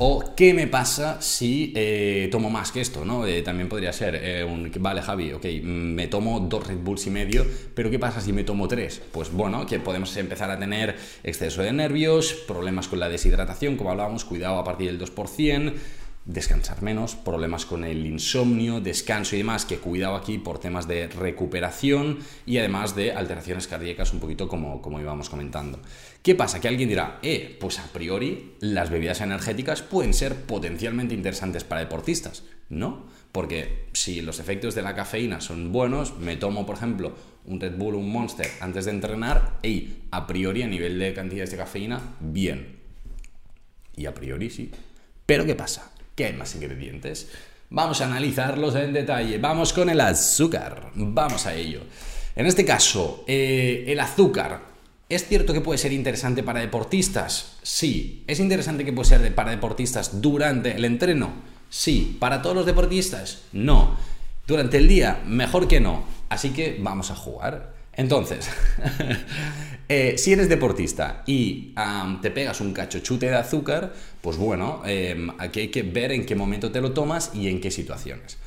O 0.00 0.36
qué 0.36 0.54
me 0.54 0.68
pasa 0.68 1.20
si 1.20 1.72
eh, 1.74 2.28
tomo 2.30 2.50
más 2.50 2.70
que 2.70 2.80
esto, 2.80 3.04
¿no? 3.04 3.26
Eh, 3.26 3.42
también 3.42 3.68
podría 3.68 3.92
ser 3.92 4.14
eh, 4.14 4.44
un, 4.44 4.70
vale 4.78 5.02
Javi, 5.02 5.32
ok, 5.32 5.44
me 5.64 6.06
tomo 6.06 6.38
dos 6.38 6.68
Red 6.68 6.78
Bulls 6.78 7.08
y 7.08 7.10
medio, 7.10 7.44
pero 7.74 7.90
¿qué 7.90 7.98
pasa 7.98 8.20
si 8.20 8.32
me 8.32 8.44
tomo 8.44 8.68
tres? 8.68 9.02
Pues 9.10 9.32
bueno, 9.32 9.66
que 9.66 9.80
podemos 9.80 10.16
empezar 10.16 10.52
a 10.52 10.58
tener 10.58 10.94
exceso 11.24 11.62
de 11.62 11.72
nervios, 11.72 12.32
problemas 12.46 12.86
con 12.86 13.00
la 13.00 13.08
deshidratación, 13.08 13.76
como 13.76 13.90
hablábamos, 13.90 14.24
cuidado 14.24 14.60
a 14.60 14.64
partir 14.64 14.86
del 14.86 15.00
2%, 15.00 15.72
descansar 16.28 16.82
menos, 16.82 17.16
problemas 17.16 17.64
con 17.64 17.84
el 17.84 18.04
insomnio, 18.04 18.80
descanso 18.80 19.34
y 19.34 19.38
demás, 19.38 19.64
que 19.64 19.78
cuidado 19.78 20.14
aquí 20.14 20.36
por 20.36 20.58
temas 20.58 20.86
de 20.86 21.08
recuperación 21.08 22.18
y 22.44 22.58
además 22.58 22.94
de 22.94 23.12
alteraciones 23.12 23.66
cardíacas, 23.66 24.12
un 24.12 24.20
poquito 24.20 24.46
como, 24.46 24.82
como 24.82 25.00
íbamos 25.00 25.30
comentando. 25.30 25.80
¿Qué 26.22 26.34
pasa? 26.34 26.60
Que 26.60 26.68
alguien 26.68 26.90
dirá, 26.90 27.18
eh, 27.22 27.56
pues 27.58 27.78
a 27.78 27.86
priori 27.86 28.56
las 28.60 28.90
bebidas 28.90 29.22
energéticas 29.22 29.80
pueden 29.80 30.12
ser 30.12 30.34
potencialmente 30.42 31.14
interesantes 31.14 31.64
para 31.64 31.80
deportistas. 31.80 32.44
No, 32.68 33.06
porque 33.32 33.86
si 33.94 34.20
los 34.20 34.38
efectos 34.38 34.74
de 34.74 34.82
la 34.82 34.94
cafeína 34.94 35.40
son 35.40 35.72
buenos, 35.72 36.18
me 36.18 36.36
tomo, 36.36 36.66
por 36.66 36.76
ejemplo, 36.76 37.14
un 37.46 37.58
Red 37.58 37.78
Bull, 37.78 37.94
un 37.94 38.12
Monster 38.12 38.50
antes 38.60 38.84
de 38.84 38.90
entrenar, 38.90 39.58
y 39.62 39.94
a 40.10 40.26
priori 40.26 40.62
a 40.62 40.66
nivel 40.66 40.98
de 40.98 41.14
cantidades 41.14 41.52
de 41.52 41.56
cafeína, 41.56 42.16
bien. 42.20 42.80
Y 43.96 44.04
a 44.04 44.12
priori 44.12 44.50
sí. 44.50 44.70
Pero 45.24 45.46
¿qué 45.46 45.54
pasa? 45.54 45.90
¿Qué 46.18 46.24
hay 46.24 46.32
más 46.32 46.52
ingredientes? 46.56 47.28
Vamos 47.70 48.00
a 48.00 48.06
analizarlos 48.06 48.74
en 48.74 48.92
detalle. 48.92 49.38
Vamos 49.38 49.72
con 49.72 49.88
el 49.88 50.00
azúcar. 50.00 50.90
Vamos 50.96 51.46
a 51.46 51.54
ello. 51.54 51.82
En 52.34 52.44
este 52.44 52.64
caso, 52.64 53.22
eh, 53.28 53.84
el 53.86 54.00
azúcar. 54.00 54.62
¿Es 55.08 55.28
cierto 55.28 55.52
que 55.52 55.60
puede 55.60 55.78
ser 55.78 55.92
interesante 55.92 56.42
para 56.42 56.58
deportistas? 56.58 57.58
Sí. 57.62 58.24
¿Es 58.26 58.40
interesante 58.40 58.84
que 58.84 58.92
puede 58.92 59.10
ser 59.10 59.32
para 59.32 59.52
deportistas 59.52 60.20
durante 60.20 60.74
el 60.74 60.84
entreno? 60.86 61.30
Sí. 61.70 62.16
¿Para 62.18 62.42
todos 62.42 62.56
los 62.56 62.66
deportistas? 62.66 63.42
No. 63.52 63.96
Durante 64.44 64.78
el 64.78 64.88
día, 64.88 65.22
mejor 65.24 65.68
que 65.68 65.78
no. 65.78 66.02
Así 66.30 66.50
que 66.50 66.78
vamos 66.80 67.12
a 67.12 67.14
jugar. 67.14 67.77
Entonces, 67.98 68.48
eh, 69.88 70.14
si 70.18 70.32
eres 70.32 70.48
deportista 70.48 71.24
y 71.26 71.74
te 72.22 72.30
pegas 72.30 72.60
un 72.60 72.72
cachochute 72.72 73.26
de 73.26 73.34
azúcar, 73.34 73.92
pues 74.20 74.36
bueno, 74.36 74.82
em, 74.86 75.28
aquí 75.36 75.60
hay 75.60 75.68
que 75.68 75.82
ver 75.82 76.12
en 76.12 76.24
qué 76.24 76.36
momento 76.36 76.70
te 76.70 76.80
lo 76.80 76.92
tomas 76.92 77.32
y 77.34 77.48
en 77.48 77.60
qué 77.60 77.72
situaciones. 77.72 78.38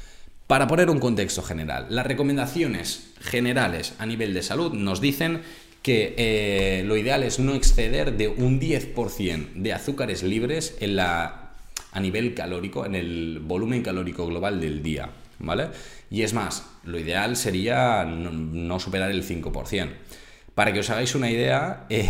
Para 0.48 0.67
poner 0.67 0.89
un 0.89 1.00
contexto 1.00 1.41
general, 1.41 1.88
las 1.89 2.08
recomendaciones 2.08 3.12
generales 3.20 3.93
a 4.00 4.05
nivel 4.05 4.34
de 4.34 4.41
salud 4.41 4.72
nos 4.72 5.01
dicen 5.01 5.41
que 5.81 6.15
eh, 6.17 6.84
lo 6.86 6.96
ideal 6.96 7.22
es 7.24 7.38
no 7.39 7.53
exceder 7.53 8.15
de 8.15 8.29
un 8.29 8.58
10% 8.58 9.53
de 9.55 9.74
azúcares 9.74 10.24
libres 10.24 10.77
en 10.79 10.96
la, 10.96 11.51
a 11.91 12.00
nivel 12.00 12.34
calórico, 12.36 12.86
en 12.86 12.96
el 12.96 13.39
volumen 13.39 13.84
calórico 13.84 14.25
global 14.27 14.62
del 14.62 14.81
día. 14.81 15.10
¿Vale? 15.41 15.69
Y 16.10 16.24
es 16.24 16.33
más, 16.33 16.65
lo 16.83 17.00
ideal 17.00 17.36
sería 17.36 18.05
no, 18.05 18.79
superar 18.79 19.12
el 19.12 19.24
5%. 19.27 19.89
Para 20.55 20.74
que 20.74 20.79
os 20.79 20.89
hagáis 20.89 21.15
una 21.15 21.31
idea, 21.31 21.86
eh, 21.89 22.10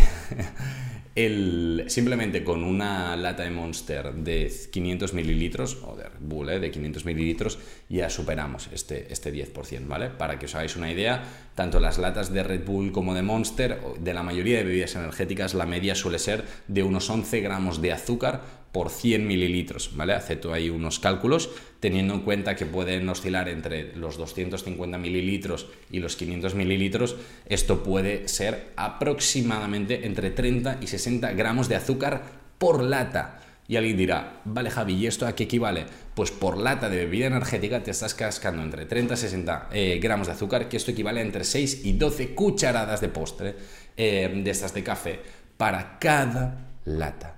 simplemente 1.86 2.42
con 2.42 2.64
una 2.64 3.16
lata 3.16 3.44
de 3.44 3.50
Monster 3.50 4.12
de 4.12 4.52
500 4.72 5.14
mililitros, 5.14 5.78
o 5.84 5.94
de 5.94 6.04
Red 6.04 6.20
Bull, 6.20 6.50
eh, 6.50 6.58
de 6.58 6.70
500 6.70 7.04
mililitros, 7.04 7.58
ya 7.88 8.10
superamos 8.10 8.68
este, 8.72 9.12
este 9.12 9.32
10%, 9.32 9.86
¿vale? 9.86 10.10
Para 10.10 10.38
que 10.38 10.46
os 10.46 10.54
hagáis 10.54 10.74
una 10.76 10.90
idea, 10.90 11.22
tanto 11.54 11.78
las 11.78 11.98
latas 11.98 12.32
de 12.32 12.42
Red 12.42 12.64
Bull 12.64 12.90
como 12.90 13.14
de 13.14 13.22
Monster, 13.22 13.78
de 14.00 14.14
la 14.14 14.24
mayoría 14.24 14.58
de 14.58 14.64
bebidas 14.64 14.96
energéticas, 14.96 15.54
la 15.54 15.66
media 15.66 15.94
suele 15.94 16.18
ser 16.18 16.44
de 16.66 16.82
unos 16.82 17.08
11 17.08 17.40
gramos 17.40 17.80
de 17.80 17.92
azúcar 17.92 18.61
por 18.72 18.88
100 18.88 19.26
mililitros, 19.26 19.90
¿vale? 19.94 20.14
Acepto 20.14 20.52
ahí 20.52 20.70
unos 20.70 20.98
cálculos, 20.98 21.50
teniendo 21.78 22.14
en 22.14 22.20
cuenta 22.20 22.56
que 22.56 22.64
pueden 22.64 23.08
oscilar 23.08 23.50
entre 23.50 23.94
los 23.94 24.16
250 24.16 24.96
mililitros 24.98 25.66
y 25.90 26.00
los 26.00 26.16
500 26.16 26.54
mililitros, 26.54 27.16
esto 27.46 27.82
puede 27.82 28.28
ser 28.28 28.72
aproximadamente 28.76 30.06
entre 30.06 30.30
30 30.30 30.78
y 30.80 30.86
60 30.86 31.32
gramos 31.32 31.68
de 31.68 31.76
azúcar 31.76 32.22
por 32.58 32.82
lata. 32.82 33.40
Y 33.68 33.76
alguien 33.76 33.96
dirá, 33.96 34.40
vale 34.44 34.70
Javi, 34.70 34.94
¿y 34.94 35.06
esto 35.06 35.26
a 35.26 35.34
qué 35.34 35.44
equivale? 35.44 35.86
Pues 36.14 36.30
por 36.30 36.56
lata 36.56 36.88
de 36.88 36.96
bebida 36.96 37.26
energética 37.26 37.82
te 37.82 37.90
estás 37.90 38.14
cascando 38.14 38.62
entre 38.62 38.86
30 38.86 39.14
y 39.14 39.16
60 39.16 39.68
eh, 39.72 39.98
gramos 40.02 40.26
de 40.26 40.32
azúcar, 40.32 40.68
que 40.68 40.78
esto 40.78 40.90
equivale 40.90 41.20
a 41.20 41.22
entre 41.22 41.44
6 41.44 41.84
y 41.84 41.92
12 41.92 42.34
cucharadas 42.34 43.00
de 43.00 43.08
postre 43.08 43.54
eh, 43.96 44.42
de 44.42 44.50
estas 44.50 44.74
de 44.74 44.82
café 44.82 45.20
para 45.56 45.98
cada 45.98 46.72
lata. 46.84 47.36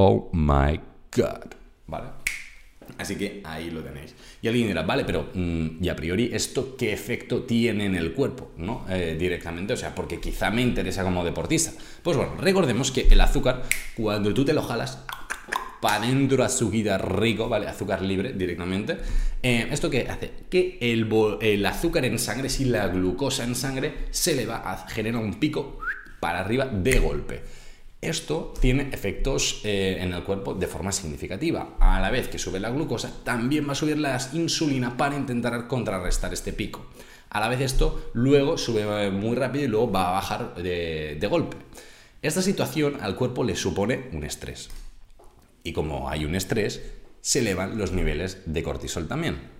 Oh 0.00 0.30
my 0.32 0.78
God. 1.16 1.54
¿Vale? 1.88 2.06
Así 2.98 3.16
que 3.16 3.40
ahí 3.44 3.68
lo 3.68 3.82
tenéis. 3.82 4.14
Y 4.40 4.46
alguien 4.46 4.68
dirá, 4.68 4.82
vale, 4.82 5.04
pero 5.04 5.30
mm, 5.34 5.82
y 5.82 5.88
a 5.88 5.96
priori, 5.96 6.30
¿esto 6.32 6.76
qué 6.76 6.92
efecto 6.92 7.42
tiene 7.42 7.86
en 7.86 7.96
el 7.96 8.12
cuerpo? 8.12 8.52
¿No? 8.58 8.86
Eh, 8.88 9.16
directamente, 9.18 9.72
o 9.72 9.76
sea, 9.76 9.96
porque 9.96 10.20
quizá 10.20 10.52
me 10.52 10.62
interesa 10.62 11.02
como 11.02 11.24
deportista. 11.24 11.72
Pues 12.00 12.16
bueno, 12.16 12.36
recordemos 12.36 12.92
que 12.92 13.08
el 13.10 13.20
azúcar, 13.20 13.64
cuando 13.96 14.32
tú 14.32 14.44
te 14.44 14.52
lo 14.52 14.62
jalas, 14.62 15.04
para 15.80 15.96
adentro 15.96 16.44
azúcar 16.44 17.18
rico, 17.20 17.48
¿vale? 17.48 17.66
Azúcar 17.66 18.00
libre 18.00 18.34
directamente. 18.34 18.98
Eh, 19.42 19.66
¿Esto 19.68 19.90
qué 19.90 20.06
hace? 20.08 20.30
Que 20.48 20.78
el, 20.80 21.08
el 21.40 21.66
azúcar 21.66 22.04
en 22.04 22.20
sangre, 22.20 22.50
si 22.50 22.66
la 22.66 22.86
glucosa 22.86 23.42
en 23.42 23.56
sangre, 23.56 23.94
se 24.10 24.36
le 24.36 24.46
va 24.46 24.58
a 24.58 24.88
generar 24.88 25.20
un 25.20 25.40
pico 25.40 25.80
para 26.20 26.38
arriba 26.38 26.66
de 26.66 27.00
golpe. 27.00 27.57
Esto 28.00 28.54
tiene 28.60 28.90
efectos 28.92 29.60
eh, 29.64 29.98
en 30.00 30.12
el 30.12 30.22
cuerpo 30.22 30.54
de 30.54 30.68
forma 30.68 30.92
significativa. 30.92 31.76
A 31.80 32.00
la 32.00 32.10
vez 32.10 32.28
que 32.28 32.38
sube 32.38 32.60
la 32.60 32.70
glucosa, 32.70 33.12
también 33.24 33.66
va 33.66 33.72
a 33.72 33.74
subir 33.74 33.98
la 33.98 34.18
insulina 34.32 34.96
para 34.96 35.16
intentar 35.16 35.66
contrarrestar 35.66 36.32
este 36.32 36.52
pico. 36.52 36.86
A 37.30 37.40
la 37.40 37.48
vez 37.48 37.60
esto 37.60 38.10
luego 38.14 38.56
sube 38.56 39.10
muy 39.10 39.36
rápido 39.36 39.64
y 39.64 39.68
luego 39.68 39.90
va 39.90 40.08
a 40.08 40.12
bajar 40.12 40.54
de 40.54 41.28
golpe. 41.28 41.56
Esta 42.22 42.42
situación 42.42 42.98
al 43.00 43.16
cuerpo 43.16 43.44
le 43.44 43.56
supone 43.56 44.08
un 44.12 44.24
estrés. 44.24 44.70
Y 45.62 45.72
como 45.72 46.08
hay 46.08 46.24
un 46.24 46.34
estrés, 46.34 46.82
se 47.20 47.40
elevan 47.40 47.78
los 47.78 47.92
niveles 47.92 48.38
de 48.46 48.62
cortisol 48.62 49.06
también. 49.06 49.57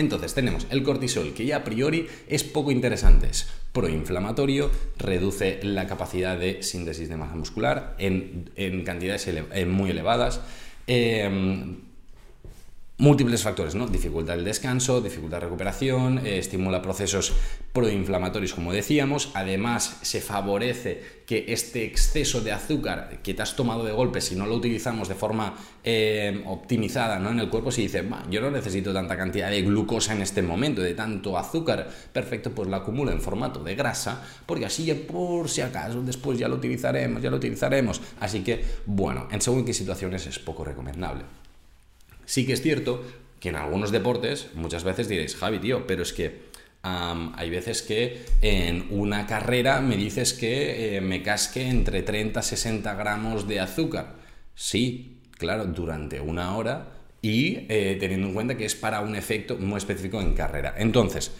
Entonces 0.00 0.34
tenemos 0.34 0.66
el 0.70 0.82
cortisol, 0.82 1.34
que 1.34 1.44
ya 1.44 1.56
a 1.58 1.64
priori 1.64 2.06
es 2.26 2.42
poco 2.42 2.70
interesante, 2.70 3.28
es 3.28 3.48
proinflamatorio, 3.72 4.70
reduce 4.98 5.60
la 5.62 5.86
capacidad 5.86 6.38
de 6.38 6.62
síntesis 6.62 7.08
de 7.08 7.16
masa 7.16 7.36
muscular 7.36 7.94
en, 7.98 8.50
cantidades 8.84 9.28
muy 9.66 9.90
elevadas. 9.90 10.40
Eh, 10.86 11.78
múltiples 13.00 13.42
factores, 13.42 13.74
¿no? 13.74 13.86
Dificulta 13.86 14.34
el 14.34 14.44
descanso, 14.44 15.00
dificulta 15.00 15.36
la 15.36 15.46
recuperación, 15.46 16.18
eh, 16.18 16.38
estimula 16.38 16.82
procesos 16.82 17.32
proinflamatorios, 17.72 18.52
como 18.52 18.74
decíamos. 18.74 19.30
Además, 19.34 19.96
se 20.02 20.20
favorece 20.20 21.20
que 21.26 21.46
este 21.48 21.84
exceso 21.84 22.42
de 22.42 22.52
azúcar 22.52 23.20
que 23.22 23.32
te 23.32 23.40
has 23.40 23.56
tomado 23.56 23.84
de 23.84 23.92
golpe, 23.92 24.20
si 24.20 24.36
no 24.36 24.46
lo 24.46 24.54
utilizamos 24.56 25.08
de 25.08 25.14
forma 25.14 25.54
eh, 25.82 26.42
optimizada 26.46 27.18
¿no? 27.18 27.30
en 27.30 27.40
el 27.40 27.48
cuerpo, 27.48 27.72
si 27.72 27.82
dices, 27.82 28.04
yo 28.28 28.40
no 28.42 28.50
necesito 28.50 28.92
tanta 28.92 29.16
cantidad 29.16 29.48
de 29.48 29.62
glucosa 29.62 30.12
en 30.12 30.20
este 30.20 30.42
momento, 30.42 30.82
de 30.82 30.92
tanto 30.92 31.38
azúcar, 31.38 31.88
perfecto, 32.12 32.50
pues 32.50 32.68
la 32.68 32.78
acumula 32.78 33.12
en 33.12 33.20
formato 33.22 33.64
de 33.64 33.76
grasa, 33.76 34.22
porque 34.44 34.66
así 34.66 34.84
ya 34.84 34.94
por 34.94 35.48
si 35.48 35.62
acaso 35.62 36.02
después 36.02 36.38
ya 36.38 36.48
lo 36.48 36.56
utilizaremos, 36.56 37.22
ya 37.22 37.30
lo 37.30 37.38
utilizaremos. 37.38 38.02
Así 38.20 38.40
que, 38.44 38.62
bueno, 38.84 39.26
en 39.30 39.40
según 39.40 39.64
qué 39.64 39.72
situaciones 39.72 40.26
es 40.26 40.38
poco 40.38 40.64
recomendable. 40.64 41.24
Sí 42.30 42.46
que 42.46 42.52
es 42.52 42.62
cierto 42.62 43.02
que 43.40 43.48
en 43.48 43.56
algunos 43.56 43.90
deportes 43.90 44.50
muchas 44.54 44.84
veces 44.84 45.08
diréis, 45.08 45.34
Javi, 45.34 45.58
tío, 45.58 45.84
pero 45.84 46.04
es 46.04 46.12
que 46.12 46.42
hay 46.80 47.50
veces 47.50 47.82
que 47.82 48.24
en 48.40 48.86
una 48.90 49.26
carrera 49.26 49.80
me 49.80 49.96
dices 49.96 50.32
que 50.32 50.96
eh, 50.96 51.00
me 51.00 51.24
casque 51.24 51.66
entre 51.66 52.04
30 52.04 52.38
y 52.38 52.42
60 52.44 52.94
gramos 52.94 53.48
de 53.48 53.58
azúcar. 53.58 54.14
Sí, 54.54 55.18
claro, 55.38 55.64
durante 55.64 56.20
una 56.20 56.56
hora 56.56 56.92
y 57.20 57.66
eh, 57.68 57.96
teniendo 57.98 58.28
en 58.28 58.34
cuenta 58.34 58.56
que 58.56 58.64
es 58.64 58.76
para 58.76 59.00
un 59.00 59.16
efecto 59.16 59.56
muy 59.56 59.78
específico 59.78 60.20
en 60.20 60.34
carrera. 60.34 60.76
Entonces, 60.78 61.32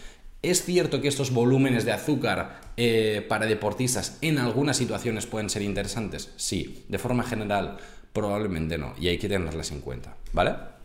¿es 0.43 0.65
cierto 0.65 1.01
que 1.01 1.07
estos 1.07 1.31
volúmenes 1.31 1.85
de 1.85 1.93
azúcar 1.93 2.63
eh, 2.77 3.25
para 3.29 3.47
deportistas 3.47 4.19
en 4.23 4.39
algunas 4.39 4.79
situaciones 4.79 5.27
pueden 5.27 5.51
ser 5.51 5.63
interesantes? 5.63 6.33
Sí, 6.35 6.85
de 6.89 6.99
forma 6.99 7.23
general 7.23 7.77
probablemente 8.13 8.77
no 8.77 8.97
y 8.99 9.07
hay 9.07 9.19
que 9.19 9.29
tenerlas 9.29 9.71
en 9.71 9.83
cuenta, 9.83 10.17
¿vale? 10.33 10.80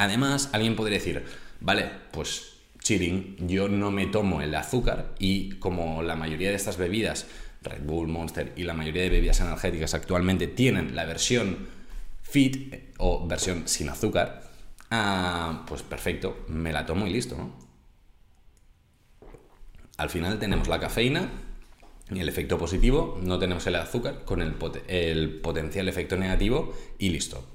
Además, 0.00 0.48
alguien 0.54 0.76
podría 0.76 0.96
decir, 0.96 1.26
vale, 1.60 1.90
pues 2.10 2.54
chilling, 2.78 3.36
yo 3.46 3.68
no 3.68 3.90
me 3.90 4.06
tomo 4.06 4.40
el 4.40 4.54
azúcar 4.54 5.14
y 5.18 5.50
como 5.58 6.02
la 6.02 6.16
mayoría 6.16 6.48
de 6.48 6.54
estas 6.54 6.78
bebidas, 6.78 7.26
Red 7.60 7.82
Bull, 7.82 8.08
Monster 8.08 8.54
y 8.56 8.62
la 8.62 8.72
mayoría 8.72 9.02
de 9.02 9.10
bebidas 9.10 9.40
energéticas 9.40 9.92
actualmente 9.92 10.46
tienen 10.46 10.96
la 10.96 11.04
versión 11.04 11.68
fit 12.22 12.94
o 12.96 13.26
versión 13.26 13.68
sin 13.68 13.90
azúcar, 13.90 14.50
ah, 14.90 15.66
pues 15.68 15.82
perfecto, 15.82 16.46
me 16.48 16.72
la 16.72 16.86
tomo 16.86 17.06
y 17.06 17.10
listo. 17.10 17.36
Al 19.98 20.08
final 20.08 20.38
tenemos 20.38 20.66
la 20.68 20.80
cafeína 20.80 21.28
y 22.10 22.20
el 22.20 22.28
efecto 22.30 22.56
positivo, 22.56 23.20
no 23.22 23.38
tenemos 23.38 23.66
el 23.66 23.74
azúcar 23.74 24.24
con 24.24 24.40
el 24.40 24.54
potencial 25.42 25.90
efecto 25.90 26.16
negativo 26.16 26.74
y 26.98 27.10
listo. 27.10 27.46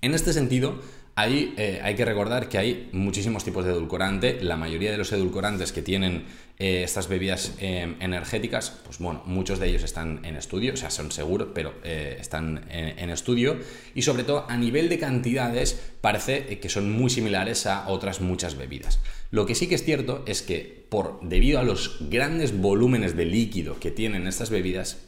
En 0.00 0.14
este 0.14 0.32
sentido, 0.32 0.80
Ahí 1.14 1.52
eh, 1.58 1.78
hay 1.82 1.94
que 1.94 2.06
recordar 2.06 2.48
que 2.48 2.56
hay 2.56 2.88
muchísimos 2.92 3.44
tipos 3.44 3.66
de 3.66 3.72
edulcorante. 3.72 4.38
La 4.40 4.56
mayoría 4.56 4.90
de 4.90 4.96
los 4.96 5.12
edulcorantes 5.12 5.70
que 5.70 5.82
tienen 5.82 6.24
eh, 6.58 6.82
estas 6.84 7.06
bebidas 7.06 7.52
eh, 7.60 7.96
energéticas, 8.00 8.70
pues 8.84 8.98
bueno, 8.98 9.22
muchos 9.26 9.58
de 9.58 9.68
ellos 9.68 9.82
están 9.82 10.24
en 10.24 10.36
estudio, 10.36 10.72
o 10.72 10.76
sea, 10.76 10.90
son 10.90 11.12
seguros, 11.12 11.48
pero 11.54 11.74
están 11.84 12.64
en, 12.70 12.98
en, 12.98 13.10
estudio. 13.10 13.58
Y 13.94 14.02
sobre 14.02 14.24
todo 14.24 14.46
a 14.48 14.56
nivel 14.56 14.88
de 14.88 14.98
cantidades 14.98 15.78
parece 16.00 16.58
que 16.58 16.68
son 16.70 16.90
muy 16.90 17.10
similares 17.10 17.66
a 17.66 17.88
otras 17.88 18.22
muchas 18.22 18.56
bebidas. 18.56 18.98
Lo 19.30 19.44
que 19.44 19.54
sí 19.54 19.66
que 19.66 19.74
es 19.74 19.84
cierto 19.84 20.22
es 20.26 20.40
que 20.40 20.86
por 20.88 21.20
debido 21.22 21.58
a 21.58 21.62
los 21.62 21.98
grandes 22.08 22.58
volúmenes 22.58 23.16
de 23.16 23.26
líquido 23.26 23.78
que 23.78 23.90
tienen 23.90 24.26
estas 24.26 24.48
bebidas, 24.48 24.98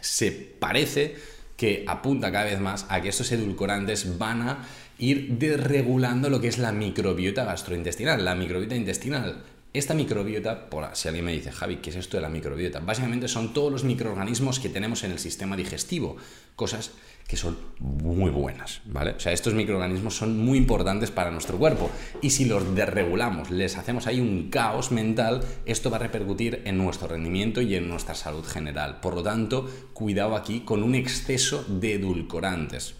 se 0.00 0.30
parece 0.30 1.16
que 1.56 1.84
apunta 1.86 2.32
cada 2.32 2.44
vez 2.44 2.60
más 2.60 2.86
a 2.88 3.00
que 3.00 3.08
estos 3.08 3.30
edulcorantes 3.32 4.18
van 4.18 4.42
a 4.42 4.68
ir 4.98 5.38
desregulando 5.38 6.30
lo 6.30 6.40
que 6.40 6.48
es 6.48 6.58
la 6.58 6.72
microbiota 6.72 7.44
gastrointestinal, 7.44 8.24
la 8.24 8.34
microbiota 8.34 8.76
intestinal. 8.76 9.42
Esta 9.72 9.92
microbiota, 9.92 10.70
por 10.70 10.86
si 10.92 11.08
alguien 11.08 11.24
me 11.24 11.32
dice, 11.32 11.50
Javi, 11.50 11.78
¿qué 11.78 11.90
es 11.90 11.96
esto 11.96 12.16
de 12.16 12.20
la 12.20 12.28
microbiota? 12.28 12.78
Básicamente 12.78 13.26
son 13.26 13.52
todos 13.52 13.72
los 13.72 13.82
microorganismos 13.82 14.60
que 14.60 14.68
tenemos 14.68 15.02
en 15.02 15.10
el 15.10 15.18
sistema 15.18 15.56
digestivo, 15.56 16.16
cosas 16.54 16.92
que 17.26 17.36
son 17.36 17.56
muy 17.80 18.30
buenas, 18.30 18.82
¿vale? 18.84 19.12
O 19.12 19.20
sea, 19.20 19.32
estos 19.32 19.54
microorganismos 19.54 20.14
son 20.14 20.38
muy 20.38 20.58
importantes 20.58 21.10
para 21.10 21.32
nuestro 21.32 21.58
cuerpo 21.58 21.90
y 22.22 22.30
si 22.30 22.44
los 22.44 22.74
desregulamos, 22.76 23.50
les 23.50 23.76
hacemos 23.76 24.06
ahí 24.06 24.20
un 24.20 24.48
caos 24.48 24.92
mental, 24.92 25.40
esto 25.66 25.90
va 25.90 25.96
a 25.96 26.00
repercutir 26.00 26.62
en 26.66 26.78
nuestro 26.78 27.08
rendimiento 27.08 27.60
y 27.60 27.74
en 27.74 27.88
nuestra 27.88 28.14
salud 28.14 28.44
general. 28.44 29.00
Por 29.00 29.14
lo 29.14 29.24
tanto, 29.24 29.68
cuidado 29.92 30.36
aquí 30.36 30.60
con 30.60 30.84
un 30.84 30.94
exceso 30.94 31.64
de 31.66 31.94
edulcorantes. 31.94 32.94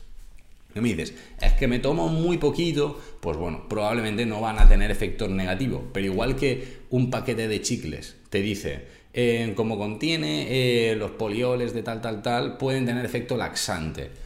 Y 0.74 0.80
me 0.80 0.88
dices, 0.88 1.14
es 1.40 1.52
que 1.52 1.68
me 1.68 1.78
tomo 1.78 2.08
muy 2.08 2.38
poquito, 2.38 3.00
pues 3.20 3.36
bueno, 3.36 3.68
probablemente 3.68 4.26
no 4.26 4.40
van 4.40 4.58
a 4.58 4.68
tener 4.68 4.90
efectos 4.90 5.30
negativos, 5.30 5.82
pero 5.92 6.06
igual 6.06 6.36
que 6.36 6.78
un 6.90 7.10
paquete 7.10 7.46
de 7.46 7.60
chicles 7.60 8.16
te 8.28 8.42
dice, 8.42 8.82
eh, 9.12 9.52
como 9.54 9.78
contiene 9.78 10.46
eh, 10.48 10.96
los 10.96 11.12
polioles 11.12 11.72
de 11.72 11.84
tal, 11.84 12.00
tal, 12.00 12.22
tal, 12.22 12.56
pueden 12.56 12.86
tener 12.86 13.04
efecto 13.04 13.36
laxante. 13.36 14.23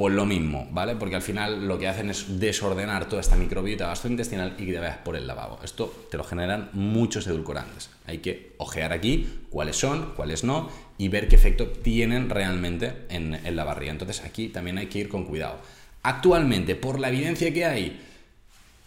Pues 0.00 0.14
lo 0.14 0.24
mismo, 0.24 0.66
¿vale? 0.70 0.96
Porque 0.96 1.16
al 1.16 1.20
final 1.20 1.68
lo 1.68 1.78
que 1.78 1.86
hacen 1.86 2.08
es 2.08 2.40
desordenar 2.40 3.06
toda 3.06 3.20
esta 3.20 3.36
microbiota 3.36 3.88
gastrointestinal 3.88 4.54
y 4.56 4.64
que 4.64 4.72
te 4.72 4.78
vayas 4.78 4.96
por 4.96 5.14
el 5.14 5.26
lavabo. 5.26 5.58
Esto 5.62 6.06
te 6.10 6.16
lo 6.16 6.24
generan 6.24 6.70
muchos 6.72 7.26
edulcorantes. 7.26 7.90
Hay 8.06 8.20
que 8.20 8.54
ojear 8.56 8.94
aquí 8.94 9.28
cuáles 9.50 9.76
son, 9.76 10.14
cuáles 10.16 10.42
no 10.42 10.70
y 10.96 11.08
ver 11.08 11.28
qué 11.28 11.36
efecto 11.36 11.66
tienen 11.66 12.30
realmente 12.30 12.94
en, 13.10 13.54
la 13.54 13.62
barriga. 13.64 13.92
Entonces 13.92 14.24
aquí 14.24 14.48
también 14.48 14.78
hay 14.78 14.86
que 14.86 15.00
ir 15.00 15.10
con 15.10 15.24
cuidado. 15.24 15.58
Actualmente, 16.02 16.76
por 16.76 16.98
la 16.98 17.10
evidencia 17.10 17.52
que 17.52 17.66
hay, 17.66 18.00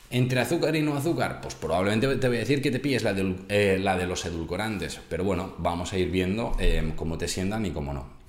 entre 0.09 0.39
azúcar 0.39 0.75
y 0.75 0.81
no 0.81 0.97
azúcar, 0.97 1.41
pues 1.41 1.53
probablemente 1.53 2.07
te 2.15 2.27
voy 2.27 2.37
a 2.37 2.39
decir 2.39 2.59
que 2.59 2.71
te 2.71 2.79
pilles 2.79 3.03
la 3.03 3.13
de, 3.13 3.35
eh, 3.49 3.79
de 3.79 4.07
los 4.07 4.25
edulcorantes, 4.25 4.99
pero 5.09 5.23
bueno, 5.23 5.53
vamos 5.59 5.93
a 5.93 5.97
ir 5.99 6.09
viendo 6.09 6.57
eh, 6.59 6.93
cómo 6.95 7.19
te 7.19 7.27
sientan 7.27 7.67
y 7.67 7.69
cómo 7.69 7.93
no 7.93 8.22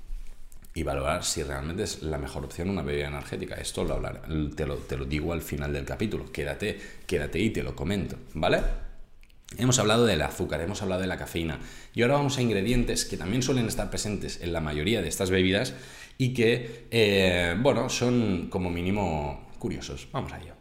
y 0.74 0.82
valorar 0.82 1.24
si 1.24 1.42
realmente 1.42 1.84
es 1.84 2.02
la 2.02 2.18
mejor 2.18 2.44
opción 2.44 2.68
una 2.68 2.82
bebida 2.82 3.06
energética. 3.06 3.54
Esto 3.54 3.84
lo 3.84 3.94
hablar, 3.94 4.22
te, 4.56 4.66
lo, 4.66 4.76
te 4.76 4.96
lo 4.96 5.04
digo 5.04 5.32
al 5.32 5.40
final 5.40 5.72
del 5.72 5.84
capítulo. 5.84 6.30
Quédate, 6.32 6.78
quédate 7.06 7.38
y 7.38 7.50
te 7.50 7.62
lo 7.62 7.76
comento, 7.76 8.16
¿vale? 8.34 8.60
Hemos 9.56 9.78
hablado 9.78 10.04
del 10.04 10.20
azúcar, 10.22 10.60
hemos 10.60 10.82
hablado 10.82 11.00
de 11.00 11.06
la 11.06 11.16
cafeína 11.16 11.60
y 11.94 12.02
ahora 12.02 12.14
vamos 12.14 12.38
a 12.38 12.42
ingredientes 12.42 13.04
que 13.04 13.16
también 13.16 13.42
suelen 13.42 13.66
estar 13.66 13.88
presentes 13.88 14.40
en 14.42 14.52
la 14.52 14.60
mayoría 14.60 15.00
de 15.00 15.08
estas 15.08 15.30
bebidas 15.30 15.74
y 16.18 16.34
que, 16.34 16.86
eh, 16.90 17.54
bueno, 17.60 17.88
son 17.88 18.48
como 18.50 18.68
mínimo 18.68 19.48
curiosos. 19.60 20.08
Vamos 20.10 20.32
a 20.32 20.40
ello. 20.40 20.54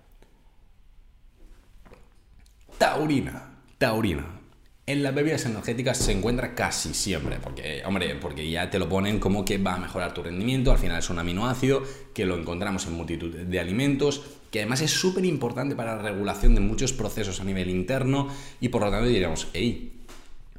Taurina. 2.78 3.50
Taurina 3.80 4.43
en 4.86 5.02
las 5.02 5.16
bebidas 5.16 5.46
energéticas 5.46 5.98
se 5.98 6.12
encuentra 6.12 6.56
casi 6.56 6.94
siempre, 6.94 7.38
porque, 7.42 7.84
hombre, 7.86 8.16
porque 8.16 8.50
ya 8.50 8.70
te 8.70 8.80
lo 8.80 8.90
ponen 8.90 9.20
como 9.20 9.46
que 9.46 9.58
va 9.58 9.76
a 9.76 9.80
mejorar 9.80 10.14
tu 10.14 10.24
rendimiento, 10.24 10.72
al 10.72 10.78
final 10.78 11.00
es 11.00 11.10
un 11.10 11.20
aminoácido 11.20 11.84
que 12.14 12.26
lo 12.26 12.38
encontramos 12.38 12.86
en 12.88 12.94
multitud 12.94 13.34
de 13.34 13.60
alimentos, 13.60 14.24
que 14.52 14.60
además 14.60 14.82
es 14.82 14.92
súper 14.92 15.24
importante 15.24 15.76
para 15.76 15.96
la 15.96 16.02
regulación 16.02 16.54
de 16.54 16.62
muchos 16.62 16.92
procesos 16.92 17.40
a 17.40 17.46
nivel 17.46 17.70
interno 17.70 18.28
y 18.60 18.70
por 18.70 18.82
lo 18.82 18.92
tanto 18.92 19.08
diríamos, 19.08 19.48
hey, 19.54 19.94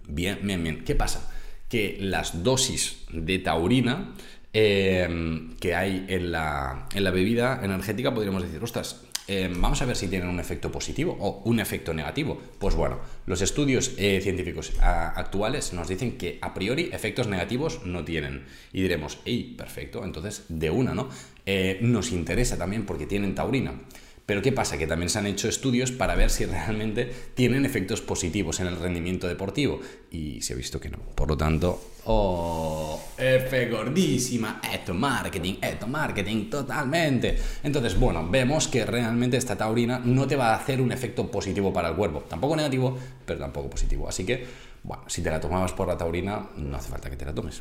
bien, 0.08 0.38
bien, 0.42 0.62
bien, 0.62 0.84
¿qué 0.84 0.94
pasa? 0.94 1.30
Que 1.68 1.98
las 2.00 2.42
dosis 2.42 3.04
de 3.12 3.38
taurina 3.40 4.14
eh, 4.54 5.50
que 5.60 5.74
hay 5.74 6.06
en 6.08 6.32
la, 6.32 6.88
en 6.94 7.04
la 7.04 7.10
bebida 7.10 7.60
energética 7.62 8.14
podríamos 8.14 8.42
decir, 8.42 8.62
ostras, 8.64 9.02
eh, 9.26 9.50
vamos 9.54 9.80
a 9.80 9.86
ver 9.86 9.96
si 9.96 10.08
tienen 10.08 10.28
un 10.28 10.38
efecto 10.38 10.70
positivo 10.70 11.16
o 11.18 11.42
un 11.44 11.60
efecto 11.60 11.94
negativo. 11.94 12.40
Pues 12.58 12.74
bueno, 12.74 12.98
los 13.26 13.40
estudios 13.40 13.92
eh, 13.96 14.20
científicos 14.22 14.72
actuales 14.80 15.72
nos 15.72 15.88
dicen 15.88 16.18
que 16.18 16.38
a 16.42 16.52
priori 16.52 16.90
efectos 16.92 17.26
negativos 17.26 17.86
no 17.86 18.04
tienen. 18.04 18.44
Y 18.72 18.82
diremos, 18.82 19.18
hey, 19.24 19.54
perfecto, 19.56 20.04
entonces 20.04 20.44
de 20.48 20.70
una, 20.70 20.94
¿no? 20.94 21.08
Eh, 21.46 21.78
nos 21.82 22.12
interesa 22.12 22.58
también 22.58 22.84
porque 22.84 23.06
tienen 23.06 23.34
taurina. 23.34 23.80
Pero 24.26 24.40
¿qué 24.40 24.52
pasa? 24.52 24.78
Que 24.78 24.86
también 24.86 25.10
se 25.10 25.18
han 25.18 25.26
hecho 25.26 25.48
estudios 25.48 25.92
para 25.92 26.14
ver 26.14 26.30
si 26.30 26.46
realmente 26.46 27.12
tienen 27.34 27.66
efectos 27.66 28.00
positivos 28.00 28.58
en 28.60 28.68
el 28.68 28.76
rendimiento 28.76 29.28
deportivo. 29.28 29.80
Y 30.10 30.40
se 30.40 30.54
ha 30.54 30.56
visto 30.56 30.80
que 30.80 30.88
no. 30.88 30.98
Por 31.14 31.28
lo 31.28 31.36
tanto, 31.36 31.78
oh, 32.06 33.02
F 33.18 33.68
gordísima, 33.68 34.62
esto 34.72 34.94
marketing, 34.94 35.56
esto 35.60 35.86
marketing, 35.86 36.48
totalmente. 36.48 37.36
Entonces, 37.62 37.98
bueno, 37.98 38.26
vemos 38.26 38.66
que 38.68 38.86
realmente 38.86 39.36
esta 39.36 39.56
taurina 39.56 40.00
no 40.02 40.26
te 40.26 40.36
va 40.36 40.54
a 40.54 40.56
hacer 40.56 40.80
un 40.80 40.90
efecto 40.90 41.30
positivo 41.30 41.70
para 41.70 41.90
el 41.90 41.94
cuerpo. 41.94 42.20
Tampoco 42.20 42.56
negativo, 42.56 42.98
pero 43.26 43.38
tampoco 43.38 43.68
positivo. 43.68 44.08
Así 44.08 44.24
que, 44.24 44.46
bueno, 44.84 45.02
si 45.06 45.22
te 45.22 45.30
la 45.30 45.38
tomabas 45.38 45.72
por 45.72 45.86
la 45.86 45.98
taurina, 45.98 46.48
no 46.56 46.76
hace 46.76 46.88
falta 46.88 47.10
que 47.10 47.16
te 47.16 47.26
la 47.26 47.34
tomes. 47.34 47.60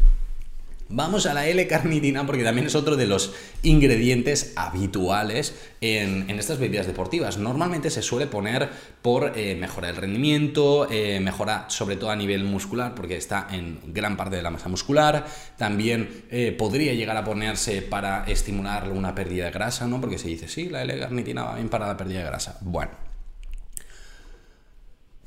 Vamos 0.95 1.25
a 1.25 1.33
la 1.33 1.47
L-carnitina 1.47 2.23
porque 2.23 2.43
también 2.43 2.67
es 2.67 2.75
otro 2.75 2.95
de 2.95 3.07
los 3.07 3.33
ingredientes 3.63 4.53
habituales 4.55 5.55
en, 5.81 6.29
estas 6.29 6.59
bebidas 6.59 6.85
deportivas. 6.85 7.39
Normalmente 7.39 7.89
se 7.89 8.03
suele 8.03 8.27
poner 8.27 8.69
por 9.01 9.35
eh, 9.35 9.55
mejorar 9.55 9.89
el 9.89 9.95
rendimiento, 9.95 10.87
eh, 10.91 11.19
mejora 11.19 11.65
sobre 11.69 11.95
todo 11.95 12.11
a 12.11 12.15
nivel 12.15 12.43
muscular 12.43 12.93
porque 12.93 13.17
está 13.17 13.47
en 13.51 13.79
gran 13.87 14.15
parte 14.15 14.35
de 14.35 14.43
la 14.43 14.51
masa 14.51 14.69
muscular. 14.69 15.25
También 15.57 16.25
eh, 16.29 16.51
podría 16.55 16.93
llegar 16.93 17.17
a 17.17 17.23
ponerse 17.23 17.81
para 17.81 18.25
estimular 18.25 18.87
una 18.89 19.15
pérdida 19.15 19.45
de 19.45 19.51
grasa, 19.51 19.87
¿no? 19.87 19.99
Porque 19.99 20.19
se 20.19 20.27
dice, 20.27 20.47
sí, 20.47 20.69
la 20.69 20.83
L-carnitina 20.83 21.43
va 21.43 21.55
bien 21.55 21.69
para 21.69 21.87
la 21.87 21.97
pérdida 21.97 22.19
de 22.19 22.25
grasa. 22.25 22.59
Bueno, 22.61 22.91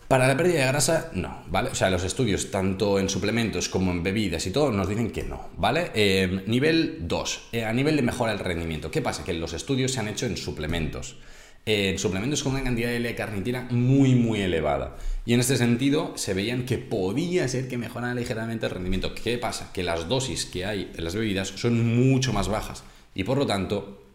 para 0.09 0.29
la 0.29 0.37
pérdida 0.37 0.61
de 0.61 0.67
grasa, 0.67 1.11
no, 1.15 1.43
¿vale? 1.49 1.71
O 1.71 1.75
sea, 1.75 1.91
los 1.91 2.05
estudios, 2.05 2.51
tanto 2.51 3.01
en 3.01 3.09
suplementos 3.09 3.69
como 3.69 3.91
en 3.91 4.03
bebidas 4.03 4.47
y 4.47 4.51
todo, 4.51 4.71
nos 4.71 4.89
dicen 4.89 5.11
que 5.11 5.25
no, 5.25 5.49
¿vale? 5.57 5.91
Em, 5.95 6.43
nivel 6.47 6.99
2, 7.01 7.49
eh, 7.53 7.65
a 7.65 7.73
nivel 7.73 7.97
de 7.97 8.03
mejora 8.03 8.33
del 8.33 8.45
rendimiento. 8.45 8.91
¿Qué 8.91 9.03
pasa? 9.03 9.25
Que 9.25 9.35
los 9.35 9.53
estudios 9.53 9.93
se 9.93 10.01
han 10.01 10.09
hecho 10.09 10.27
en 10.27 10.37
suplementos. 10.37 11.17
en 11.69 11.99
suplementos 11.99 12.45
con 12.45 12.53
una 12.53 12.63
cantidad 12.63 12.91
de 12.91 12.99
L-carnitina 12.99 13.67
muy, 13.73 14.15
muy 14.15 14.41
elevada. 14.41 14.97
Y 15.25 15.35
en 15.35 15.41
este 15.41 15.57
sentido, 15.57 16.13
se 16.15 16.33
veían 16.33 16.65
que 16.65 16.79
podía 16.79 17.49
ser 17.49 17.67
que 17.67 17.77
mejorara 17.77 18.15
ligeramente 18.15 18.67
el 18.67 18.71
rendimiento. 18.71 19.17
¿Qué 19.17 19.37
pasa? 19.37 19.73
Que 19.73 19.83
las 19.83 20.09
dosis 20.09 20.45
que 20.45 20.65
hay 20.65 20.93
en 20.97 21.03
las 21.03 21.17
bebidas 21.17 21.49
son 21.49 21.97
mucho 22.09 22.33
más 22.33 22.47
bajas. 22.47 22.85
Y 23.17 23.25
por 23.25 23.37
lo 23.37 23.47
tanto, 23.49 24.06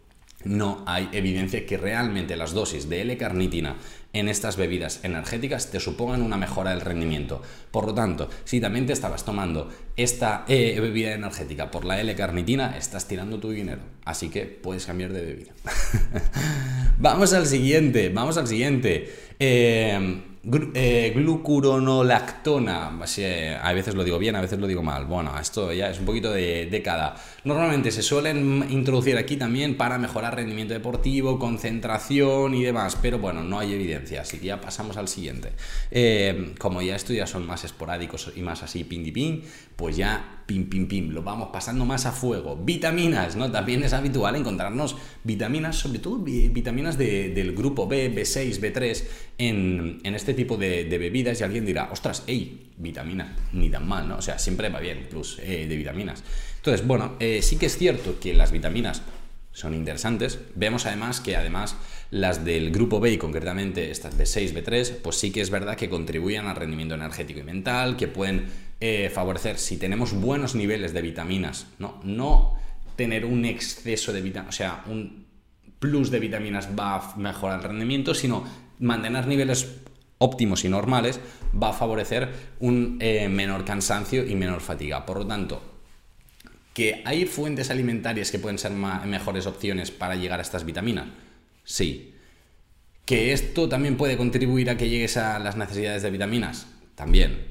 no 0.43 0.83
hay 0.85 1.09
evidencia 1.11 1.65
que 1.65 1.77
realmente 1.77 2.35
las 2.35 2.53
dosis 2.53 2.89
de 2.89 3.01
L-carnitina 3.01 3.77
en 4.13 4.27
estas 4.27 4.57
bebidas 4.57 4.99
energéticas 5.03 5.71
te 5.71 5.79
supongan 5.79 6.21
una 6.21 6.37
mejora 6.37 6.71
del 6.71 6.81
rendimiento. 6.81 7.41
Por 7.71 7.85
lo 7.87 7.93
tanto, 7.93 8.29
si 8.43 8.59
también 8.59 8.85
te 8.85 8.93
estabas 8.93 9.23
tomando 9.23 9.69
esta 9.95 10.43
eh, 10.47 10.77
bebida 10.79 11.13
energética 11.13 11.71
por 11.71 11.85
la 11.85 11.99
L-carnitina, 12.01 12.77
estás 12.77 13.07
tirando 13.07 13.39
tu 13.39 13.51
dinero. 13.51 13.81
Así 14.03 14.29
que 14.29 14.45
puedes 14.45 14.85
cambiar 14.85 15.13
de 15.13 15.21
bebida. 15.21 15.51
vamos 16.97 17.33
al 17.33 17.47
siguiente, 17.47 18.09
vamos 18.09 18.37
al 18.37 18.47
siguiente. 18.47 19.13
Eh, 19.39 20.30
eh, 20.43 21.13
glucuronolactona, 21.15 22.87
a 22.87 23.73
veces 23.73 23.93
lo 23.93 24.03
digo 24.03 24.17
bien, 24.17 24.35
a 24.35 24.41
veces 24.41 24.57
lo 24.57 24.65
digo 24.65 24.81
mal. 24.81 25.05
Bueno, 25.05 25.37
esto 25.39 25.71
ya 25.71 25.91
es 25.91 25.99
un 25.99 26.05
poquito 26.05 26.31
de, 26.31 26.65
de, 26.65 26.81
cada. 26.81 27.15
Normalmente 27.43 27.91
se 27.91 28.01
suelen 28.01 28.65
introducir 28.71 29.17
aquí 29.17 29.37
también 29.37 29.77
para 29.77 29.99
mejorar 29.99 30.35
rendimiento 30.35 30.73
deportivo, 30.73 31.37
concentración 31.37 32.55
y 32.55 32.63
demás, 32.63 32.97
pero 32.99 33.19
bueno, 33.19 33.43
no 33.43 33.59
hay 33.59 33.73
evidencia, 33.73 34.21
así 34.21 34.39
que 34.39 34.47
ya 34.47 34.59
pasamos 34.59 34.97
al 34.97 35.07
siguiente. 35.07 35.51
Eh, 35.91 36.55
como 36.57 36.81
ya 36.81 36.95
estos 36.95 37.15
ya 37.15 37.27
son 37.27 37.45
más 37.45 37.63
esporádicos 37.63 38.31
y 38.35 38.41
más 38.41 38.63
así 38.63 38.83
pin 38.83 39.13
pin, 39.13 39.43
pues 39.75 39.95
ya 39.95 40.41
pim 40.47 40.67
pim 40.69 40.87
pim, 40.87 41.09
lo 41.11 41.21
vamos 41.21 41.49
pasando 41.53 41.85
más 41.85 42.07
a 42.07 42.11
fuego. 42.11 42.55
Vitaminas, 42.55 43.35
¿no? 43.35 43.51
También 43.51 43.83
es 43.83 43.93
habitual 43.93 44.35
encontrarnos 44.35 44.95
vitaminas, 45.23 45.77
sobre 45.77 45.99
todo 45.99 46.17
vitaminas 46.17 46.97
del 46.97 47.53
grupo 47.55 47.87
B, 47.87 48.11
B6, 48.13 48.59
B3 48.59 49.03
en, 49.37 49.99
en 50.03 50.15
este 50.15 50.30
tipo 50.33 50.57
de, 50.57 50.83
bebidas 50.85 51.39
y 51.39 51.43
alguien 51.43 51.65
dirá, 51.65 51.89
ostras, 51.91 52.23
hey, 52.27 52.71
vitamina, 52.77 53.35
ni 53.53 53.69
tan 53.69 53.87
mal, 53.87 54.07
¿no? 54.07 54.17
O 54.17 54.21
sea, 54.21 54.39
siempre 54.39 54.69
va 54.69 54.79
bien, 54.79 55.07
plus 55.09 55.39
eh, 55.39 55.67
de 55.67 55.75
vitaminas. 55.75 56.23
Entonces, 56.57 56.85
bueno, 56.85 57.15
eh, 57.19 57.41
sí 57.41 57.57
que 57.57 57.65
es 57.67 57.77
cierto 57.77 58.19
que 58.19 58.33
las 58.33 58.51
vitaminas 58.51 59.01
son 59.51 59.73
interesantes. 59.73 60.39
Vemos 60.55 60.85
además 60.85 61.19
que 61.19 61.35
además 61.35 61.75
las 62.09 62.45
del 62.45 62.71
grupo 62.71 62.99
B 62.99 63.13
y 63.13 63.17
concretamente 63.17 63.91
estas 63.91 64.17
B6, 64.17 64.53
B3, 64.53 64.97
pues 65.01 65.17
sí 65.17 65.31
que 65.31 65.41
es 65.41 65.49
verdad 65.49 65.75
que 65.75 65.89
contribuyen 65.89 66.47
al 66.47 66.55
rendimiento 66.55 66.95
energético 66.95 67.39
y 67.39 67.43
mental, 67.43 67.97
que 67.97 68.07
pueden 68.07 68.45
eh, 68.79 69.11
favorecer 69.13 69.57
si 69.57 69.77
tenemos 69.77 70.13
buenos 70.13 70.55
niveles 70.55 70.93
de 70.93 71.01
vitaminas, 71.01 71.67
no, 71.79 71.99
no 72.03 72.55
tener 72.95 73.25
un 73.25 73.45
exceso 73.45 74.13
de 74.13 74.21
vitaminas, 74.21 74.55
o 74.55 74.57
sea, 74.57 74.83
un 74.87 75.25
plus 75.79 76.11
de 76.11 76.19
vitaminas 76.19 76.69
va 76.77 76.95
a 76.95 77.15
mejorar 77.17 77.59
el 77.59 77.63
rendimiento, 77.63 78.13
sino 78.13 78.45
mantener 78.79 79.27
niveles 79.27 79.67
óptimos 80.21 80.63
y 80.63 80.69
normales 80.69 81.19
va 81.61 81.69
a 81.69 81.73
favorecer 81.73 82.29
un 82.59 82.97
eh, 83.01 83.27
menor 83.27 83.65
cansancio 83.65 84.25
y 84.25 84.35
menor 84.35 84.61
fatiga. 84.61 85.05
Por 85.05 85.17
lo 85.17 85.27
tanto, 85.27 85.61
¿Que 86.73 87.01
hay 87.03 87.25
fuentes 87.25 87.69
alimentarias 87.69 88.31
que 88.31 88.39
pueden 88.39 88.57
ser 88.57 88.71
mejores 88.71 89.45
opciones 89.45 89.91
para 89.91 90.15
llegar 90.15 90.39
a 90.39 90.41
estas 90.41 90.65
vitaminas? 90.65 91.07
Sí. 91.65 92.15
¿Que 93.03 93.33
esto 93.33 93.67
también 93.67 93.97
puede 93.97 94.15
contribuir 94.15 94.69
a 94.69 94.77
que 94.77 94.87
llegues 94.87 95.17
a 95.17 95.37
las 95.39 95.57
necesidades 95.57 96.01
de 96.01 96.11
vitaminas? 96.11 96.67
También. 96.95 97.47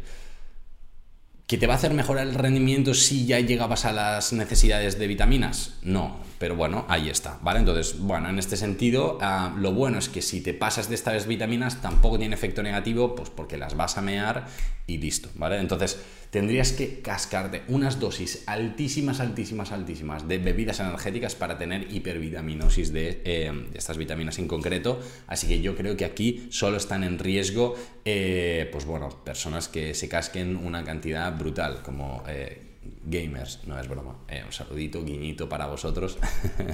¿Que 1.47 1.59
te 1.59 1.67
va 1.67 1.75
a 1.75 1.77
hacer 1.77 1.93
mejorar 1.93 2.27
el 2.27 2.35
rendimiento 2.35 2.95
si 2.95 3.27
ya 3.27 3.41
llegabas 3.41 3.85
a 3.85 3.93
las 3.93 4.33
necesidades 4.33 4.99
de 4.99 5.07
vitaminas? 5.07 5.75
No, 5.83 6.21
pero 6.41 6.57
bueno, 6.57 6.87
ahí 6.89 7.11
está, 7.11 7.39
¿vale? 7.43 7.59
Entonces, 7.59 7.99
bueno, 7.99 8.31
en 8.31 8.39
este 8.39 8.57
sentido, 8.57 9.19
ah, 9.21 9.55
lo 9.59 9.75
bueno 9.75 9.99
es 9.99 10.09
que 10.09 10.23
si 10.23 10.41
te 10.41 10.55
pasas 10.55 10.89
de 10.89 10.95
estas 10.95 11.27
vitaminas 11.27 11.83
tampoco 11.83 12.19
tiene 12.19 12.35
efecto 12.35 12.63
negativo, 12.63 13.15
pues 13.15 13.29
porque 13.29 13.59
las 13.59 13.77
vas 13.77 13.99
a 13.99 14.01
mear 14.01 14.47
y 14.87 14.97
listo, 14.97 15.29
¿vale? 15.35 15.59
Entonces, 15.59 16.01
tendrías 16.31 16.73
que 16.73 17.03
cascarte 17.03 17.61
unas 17.69 18.01
dosis 18.01 18.43
altísimas, 18.47 19.21
altísimas, 19.21 19.71
altísimas 19.71 20.29
de 20.29 20.39
bebidas 20.39 20.81
energéticas 20.81 21.35
para 21.35 21.59
tener 21.59 21.93
hipervitaminosis 21.93 22.91
de, 22.91 23.21
eh, 23.27 23.67
estas 23.75 23.99
vitaminas 23.99 24.39
en 24.39 24.49
concreto. 24.49 24.99
Así 25.27 25.47
que 25.47 25.61
yo 25.61 25.77
creo 25.77 25.95
que 25.99 26.07
aquí 26.07 26.49
solo 26.49 26.79
están 26.79 27.05
en 27.05 27.19
riesgo, 27.19 27.75
eh, 28.07 28.67
pues 28.73 28.87
bueno, 28.87 29.11
personas 29.11 29.69
que 29.69 29.93
se 29.93 30.09
casquen 30.09 30.57
una 30.57 30.85
cantidad 30.85 31.37
brutal, 31.39 31.83
como... 31.83 32.25
Eh, 32.27 32.70
gamers, 33.05 33.61
no 33.67 33.79
es 33.79 33.89
broma, 33.89 34.17
un 34.45 34.53
saludito, 34.53 35.05
guiñito 35.05 35.49
para 35.49 35.67
vosotros. 35.67 36.19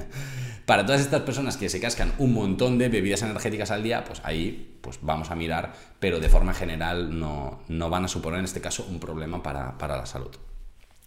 para 0.65 0.85
todas 0.85 1.01
estas 1.01 1.21
personas 1.21 1.57
que 1.57 1.69
se 1.69 1.79
cascan 1.79 2.13
un 2.17 2.33
montón 2.33 2.77
de 2.77 2.89
bebidas 2.89 3.21
energéticas 3.21 3.71
al 3.71 3.83
día, 3.83 4.03
pues 4.03 4.21
ahí 4.23 4.77
pues 4.81 4.99
vamos 5.01 5.31
a 5.31 5.35
mirar, 5.35 5.73
pero 5.99 6.19
de 6.19 6.29
forma 6.29 6.53
general 6.53 7.17
no, 7.19 7.61
no 7.67 7.89
van 7.89 8.05
a 8.05 8.07
suponer 8.07 8.39
en 8.39 8.45
este 8.45 8.61
caso 8.61 8.85
un 8.89 8.99
problema 8.99 9.43
para, 9.43 9.77
para 9.77 9.97
la 9.97 10.05
salud. 10.05 10.31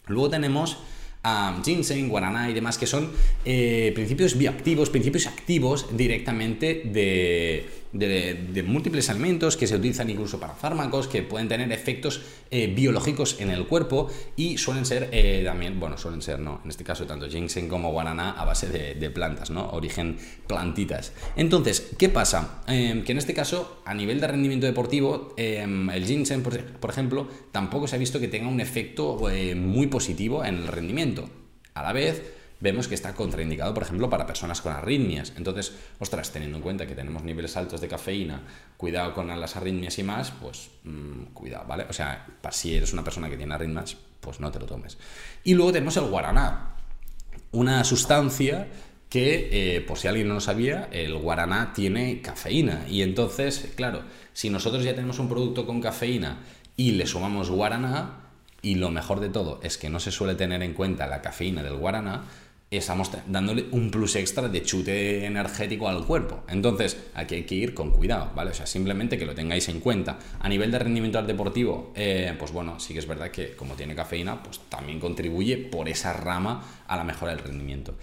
Luego 0.07 0.29
tenemos 0.29 0.79
a 1.23 1.61
ginseng, 1.65 2.09
guaraná 2.09 2.51
y 2.51 2.55
demás, 2.55 2.79
que 2.79 2.87
son 2.87 3.11
eh, 3.45 3.93
principios 3.95 4.37
bioactivos, 4.37 4.91
principios 4.91 5.27
activos 5.27 5.97
directamente 5.97 6.83
de, 6.85 7.69
múltiples 7.93 9.11
alimentos 9.11 9.57
que 9.57 9.67
se 9.67 9.75
utilizan 9.75 10.09
incluso 10.11 10.39
para 10.39 10.55
fármacos, 10.55 11.09
que 11.09 11.23
pueden 11.23 11.49
tener 11.49 11.73
efectos 11.73 12.23
eh, 12.51 12.69
biológicos 12.69 13.41
en 13.41 13.51
el 13.51 13.67
cuerpo 13.67 14.09
y 14.37 14.59
suelen 14.59 14.87
ser 14.87 15.09
eh, 15.13 15.43
también, 15.45 15.81
bueno, 15.81 15.99
suelen 15.99 16.23
ser, 16.23 16.39
no, 16.39 16.61
en 16.63 16.71
este 16.71 16.85
caso 16.85 17.07
tanto 17.07 17.29
ginseng 17.29 17.69
como 17.69 17.91
guaraná 17.91 18.33
a 18.33 18.45
base 18.45 18.69
de, 18.69 19.11
plantas, 19.11 19.51
¿no? 19.51 19.71
Origen 19.71 20.19
plantitas. 20.47 21.13
Entonces, 21.35 21.91
¿qué 21.99 22.09
pasa? 22.09 22.63
Em, 22.69 23.03
que 23.03 23.11
en 23.11 23.19
este 23.19 23.35
caso, 23.35 23.83
a 23.85 23.93
nivel 23.93 24.21
de 24.21 24.29
rendimiento 24.29 24.67
deportivo, 24.67 25.35
em, 25.37 25.91
el 25.91 26.07
ginseng, 26.07 26.43
por 26.43 26.91
ejemplo, 26.91 27.29
tampoco 27.51 27.89
se 27.89 27.97
ha 27.97 27.99
visto 27.99 28.21
que 28.21 28.29
tenga 28.29 28.49
un 28.49 28.61
efecto 28.61 29.19
muy 29.57 29.89
positivo 29.89 30.45
en 30.45 30.57
el 30.57 30.69
rendimiento 30.69 31.29
a 31.75 31.83
la 31.83 31.93
vez, 31.93 32.23
vemos 32.61 32.89
que 32.89 32.95
está 32.95 33.15
contraindicado, 33.15 33.73
por 33.75 33.83
ejemplo, 33.83 34.09
para 34.09 34.27
personas 34.27 34.61
con 34.61 34.73
arritmias. 34.73 35.33
Entonces, 35.37 35.73
ostras, 35.99 36.31
teniendo 36.31 36.59
en 36.59 36.63
cuenta 36.63 36.87
que 36.87 36.95
tenemos 36.95 37.23
niveles 37.23 37.57
altos 37.57 37.81
de 37.81 37.89
cafeína, 37.89 38.43
cuidado 38.77 39.15
con 39.15 39.29
las 39.29 39.57
arritmias 39.57 39.99
y 39.99 40.03
más, 40.03 40.31
pues 40.31 40.71
mm, 40.85 41.33
cuidado, 41.33 41.67
¿vale? 41.67 41.87
O 41.89 41.93
sea, 41.93 42.27
si 42.51 42.75
eres 42.75 42.93
una 42.93 43.03
persona 43.03 43.29
que 43.31 43.37
tiene 43.37 43.55
arritmias, 43.55 43.97
pues 44.21 44.41
no 44.41 44.51
te 44.51 44.59
lo 44.59 44.67
tomes. 44.67 44.99
Y 45.43 45.55
luego 45.55 45.73
tenemos 45.73 45.97
el 45.97 46.05
guaraná, 46.05 46.77
una 47.53 47.83
sustancia 47.85 48.69
que, 49.09 49.49
eh, 49.77 49.81
por 49.81 49.99
si 49.99 50.07
alguien 50.07 50.29
no 50.29 50.35
lo 50.35 50.41
sabía, 50.41 50.89
el 50.93 51.17
guaraná 51.17 51.73
tiene 51.73 52.21
cafeína. 52.23 52.87
Y 52.89 53.03
entonces, 53.03 53.73
claro, 53.75 54.05
si 54.33 54.51
nosotros 54.51 54.85
ya 54.85 54.95
tenemos 54.95 55.19
un 55.19 55.29
producto 55.29 55.67
con 55.67 55.81
cafeína 55.81 56.39
y 56.77 56.93
le 56.93 57.07
sumamos 57.07 57.51
guaraná, 57.51 58.21
y 58.63 58.77
lo 58.77 58.91
mejor 58.91 59.21
de 59.21 59.31
todo 59.31 59.59
es 59.63 59.79
que 59.79 59.89
no 59.89 60.01
se 60.01 60.11
suele 60.11 60.35
tener 60.35 60.63
en 60.63 60.75
cuenta 60.75 61.07
la 61.07 61.23
cafeína 61.23 61.63
del 61.63 61.77
guaraná, 61.77 62.25
estamos 62.79 63.11
dándole 63.27 63.67
un 63.73 63.91
plus 63.91 64.15
extra 64.15 64.49
de 64.49 64.63
chute 64.63 65.27
energético 65.27 65.89
al 65.89 66.07
cuerpo. 66.07 66.45
Entonces, 66.49 66.97
aquí 67.15 67.35
hay 67.35 67.43
que 67.43 67.57
ir 67.57 67.75
con 67.75 67.91
cuidado, 67.91 68.31
¿vale? 68.37 68.53
O 68.53 68.55
sea, 68.55 68.67
simplemente 68.67 69.19
que 69.19 69.27
lo 69.27 69.35
tengáis 69.35 69.69
en 69.69 69.81
cuenta. 69.81 70.19
A 70.39 70.49
nivel 70.49 70.71
de 70.71 70.79
rendimiento 70.79 71.19
al 71.19 71.27
deportivo, 71.27 71.93
eh, 71.97 72.33
pues 72.39 72.53
bueno, 72.53 72.79
sí 72.79 72.93
que 72.93 73.01
es 73.01 73.09
verdad 73.09 73.33
que 73.33 73.57
como 73.57 73.75
tiene 73.75 73.97
cafeína, 73.97 74.41
pues 74.41 74.61
también 74.69 75.01
contribuye 75.01 75.57
por 75.57 75.89
esa 75.89 76.13
rama 76.13 76.63
a 76.87 76.97
la 76.97 77.03
mejora 77.03 77.35
del 77.35 77.45
rendimiento. 77.45 77.97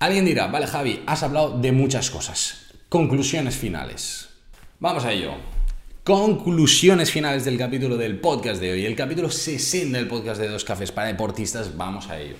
Alguien 0.00 0.26
dirá, 0.26 0.48
vale 0.48 0.66
Javi, 0.66 1.02
has 1.06 1.22
hablado 1.22 1.58
de 1.58 1.72
muchas 1.72 2.10
cosas. 2.10 2.66
Conclusiones 2.90 3.56
finales. 3.56 4.28
Vamos 4.80 5.04
a 5.06 5.12
ello 5.12 5.34
conclusiones 6.04 7.10
finales 7.10 7.44
del 7.44 7.58
capítulo 7.58 7.96
del 7.96 8.20
podcast 8.20 8.60
de 8.60 8.70
hoy, 8.70 8.86
el 8.86 8.94
capítulo 8.94 9.28
60 9.28 9.98
del 9.98 10.06
podcast 10.06 10.40
de 10.40 10.46
Dos 10.46 10.62
Cafés 10.62 10.92
para 10.92 11.08
Deportistas, 11.08 11.76
vamos 11.76 12.08
a 12.08 12.20
ello. 12.20 12.36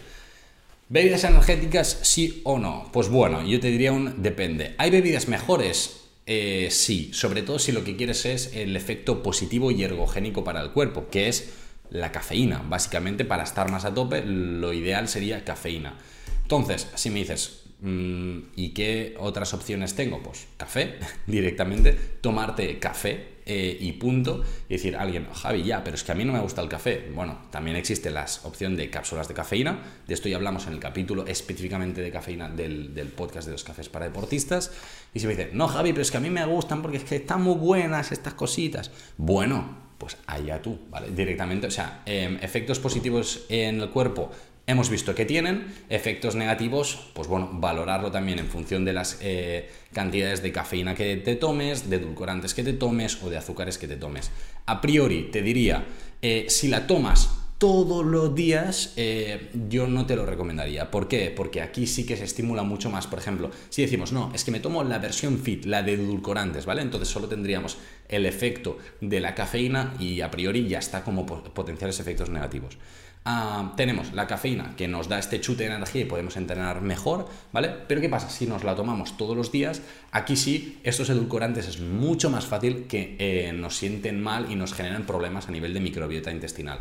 ¿Bebidas 0.88 1.24
energéticas 1.24 1.98
sí 2.02 2.42
o 2.44 2.60
no? 2.60 2.88
Pues 2.92 3.08
bueno, 3.08 3.44
yo 3.44 3.58
te 3.58 3.72
diría 3.72 3.90
un 3.90 4.22
depende. 4.22 4.76
¿Hay 4.78 4.90
bebidas 4.90 5.26
mejores? 5.26 6.02
Eh, 6.26 6.68
sí, 6.70 7.10
sobre 7.12 7.42
todo 7.42 7.58
si 7.58 7.72
lo 7.72 7.82
que 7.82 7.96
quieres 7.96 8.24
es 8.24 8.54
el 8.54 8.76
efecto 8.76 9.20
positivo 9.20 9.72
y 9.72 9.82
ergogénico 9.82 10.44
para 10.44 10.60
el 10.60 10.70
cuerpo, 10.70 11.08
que 11.10 11.28
es 11.28 11.54
la 11.90 12.12
cafeína. 12.12 12.62
Básicamente, 12.68 13.24
para 13.24 13.42
estar 13.42 13.68
más 13.68 13.84
a 13.84 13.94
tope, 13.94 14.24
lo 14.24 14.72
ideal 14.72 15.08
sería 15.08 15.44
cafeína. 15.44 15.98
Entonces, 16.42 16.86
si 16.94 17.10
me 17.10 17.18
dices, 17.18 17.62
¿y 17.86 18.70
qué 18.70 19.14
otras 19.18 19.54
opciones 19.54 19.94
tengo? 19.94 20.22
Pues 20.22 20.46
café, 20.56 20.98
directamente, 21.26 21.92
tomarte 22.20 22.78
café 22.78 23.36
eh, 23.48 23.76
y 23.80 23.92
punto. 23.92 24.42
Y 24.68 24.74
decir 24.74 24.96
a 24.96 25.02
alguien, 25.02 25.28
Javi, 25.32 25.62
ya, 25.62 25.84
pero 25.84 25.94
es 25.94 26.02
que 26.02 26.10
a 26.10 26.14
mí 26.16 26.24
no 26.24 26.32
me 26.32 26.40
gusta 26.40 26.60
el 26.60 26.68
café. 26.68 27.08
Bueno, 27.14 27.42
también 27.50 27.76
existe 27.76 28.10
la 28.10 28.26
opción 28.42 28.76
de 28.76 28.90
cápsulas 28.90 29.28
de 29.28 29.34
cafeína. 29.34 29.78
De 30.06 30.14
esto 30.14 30.28
ya 30.28 30.36
hablamos 30.36 30.66
en 30.66 30.72
el 30.72 30.80
capítulo 30.80 31.24
específicamente 31.26 32.00
de 32.00 32.10
cafeína 32.10 32.48
del, 32.48 32.90
podcast 33.16 33.46
de 33.46 33.52
los 33.52 33.62
cafés 33.62 33.88
para 33.88 34.06
deportistas. 34.06 34.72
Y 35.14 35.20
se 35.20 35.28
me 35.28 35.36
dice, 35.36 35.50
no, 35.52 35.68
Javi, 35.68 35.92
pero 35.92 36.02
es 36.02 36.10
que 36.10 36.16
a 36.16 36.20
mí 36.20 36.28
me 36.28 36.44
gustan 36.44 36.82
porque 36.82 36.96
es 36.96 37.04
que 37.04 37.16
están 37.16 37.42
muy 37.42 37.54
buenas 37.54 38.10
estas 38.10 38.34
cositas. 38.34 38.90
Bueno, 39.16 39.86
pues 39.96 40.16
allá 40.26 40.60
tú, 40.60 40.80
¿vale? 40.90 41.10
Directamente, 41.10 41.68
o 41.68 41.70
sea, 41.70 42.02
em, 42.04 42.38
efectos 42.42 42.80
positivos 42.80 43.46
en 43.48 43.80
el 43.80 43.90
cuerpo 43.90 44.32
hemos 44.66 44.90
visto 44.90 45.14
que 45.14 45.24
tienen 45.24 45.66
efectos 45.88 46.34
negativos, 46.34 47.10
pues 47.14 47.28
bueno, 47.28 47.50
valorarlo 47.52 48.10
también 48.10 48.38
en 48.38 48.48
función 48.48 48.84
de 48.84 48.92
las 48.92 49.18
eh, 49.20 49.70
cantidades 49.92 50.42
de 50.42 50.52
cafeína 50.52 50.94
que 50.94 51.16
te 51.16 51.36
tomes, 51.36 51.88
de 51.88 51.96
edulcorantes 51.96 52.54
que 52.54 52.64
te 52.64 52.72
tomes 52.72 53.22
o 53.22 53.30
de 53.30 53.36
azúcares 53.36 53.78
que 53.78 53.88
te 53.88 53.96
tomes. 53.96 54.30
A 54.66 54.80
priori 54.80 55.30
te 55.30 55.42
diría, 55.42 55.84
eh, 56.20 56.46
si 56.48 56.68
la 56.68 56.86
tomas 56.86 57.30
todos 57.58 58.04
los 58.04 58.34
días, 58.34 58.92
eh, 58.96 59.50
yo 59.68 59.86
no 59.86 60.04
te 60.04 60.14
lo 60.14 60.26
recomendaría. 60.26 60.90
¿Por 60.90 61.08
qué? 61.08 61.32
Porque 61.34 61.62
aquí 61.62 61.86
sí 61.86 62.04
que 62.04 62.16
se 62.16 62.24
estimula 62.24 62.62
mucho 62.64 62.90
más. 62.90 63.06
Por 63.06 63.18
ejemplo, 63.18 63.50
si 63.70 63.80
decimos, 63.80 64.12
no, 64.12 64.30
es 64.34 64.44
que 64.44 64.50
me 64.50 64.60
tomo 64.60 64.84
la 64.84 64.98
versión 64.98 65.38
fit, 65.38 65.64
la 65.64 65.82
de 65.82 65.94
edulcorantes, 65.94 66.66
¿vale? 66.66 66.82
Entonces 66.82 67.08
solo 67.08 67.28
tendríamos 67.28 67.78
el 68.08 68.26
efecto 68.26 68.76
de 69.00 69.20
la 69.20 69.34
cafeína 69.34 69.94
y 69.98 70.20
a 70.20 70.30
priori 70.30 70.68
ya 70.68 70.78
está 70.78 71.02
como 71.02 71.24
potenciales 71.24 71.98
efectos 71.98 72.28
negativos. 72.28 72.76
Ah, 73.28 73.72
tenemos 73.76 74.12
la 74.12 74.28
cafeína 74.28 74.76
que 74.76 74.86
nos 74.86 75.08
da 75.08 75.18
este 75.18 75.40
chute 75.40 75.64
de 75.64 75.74
energía 75.74 76.02
y 76.02 76.04
podemos 76.04 76.36
entrenar 76.36 76.80
mejor, 76.80 77.26
¿vale? 77.52 77.70
Pero 77.88 78.00
¿qué 78.00 78.08
pasa? 78.08 78.30
Si 78.30 78.46
nos 78.46 78.62
la 78.62 78.76
tomamos 78.76 79.16
todos 79.16 79.36
los 79.36 79.50
días, 79.50 79.82
aquí 80.12 80.36
sí, 80.36 80.78
estos 80.84 81.10
edulcorantes 81.10 81.66
es 81.66 81.80
mucho 81.80 82.30
más 82.30 82.46
fácil 82.46 82.86
que 82.86 83.16
eh, 83.18 83.52
nos 83.52 83.76
sienten 83.76 84.22
mal 84.22 84.46
y 84.48 84.54
nos 84.54 84.74
generen 84.74 85.06
problemas 85.06 85.48
a 85.48 85.50
nivel 85.50 85.74
de 85.74 85.80
microbiota 85.80 86.30
intestinal. 86.30 86.78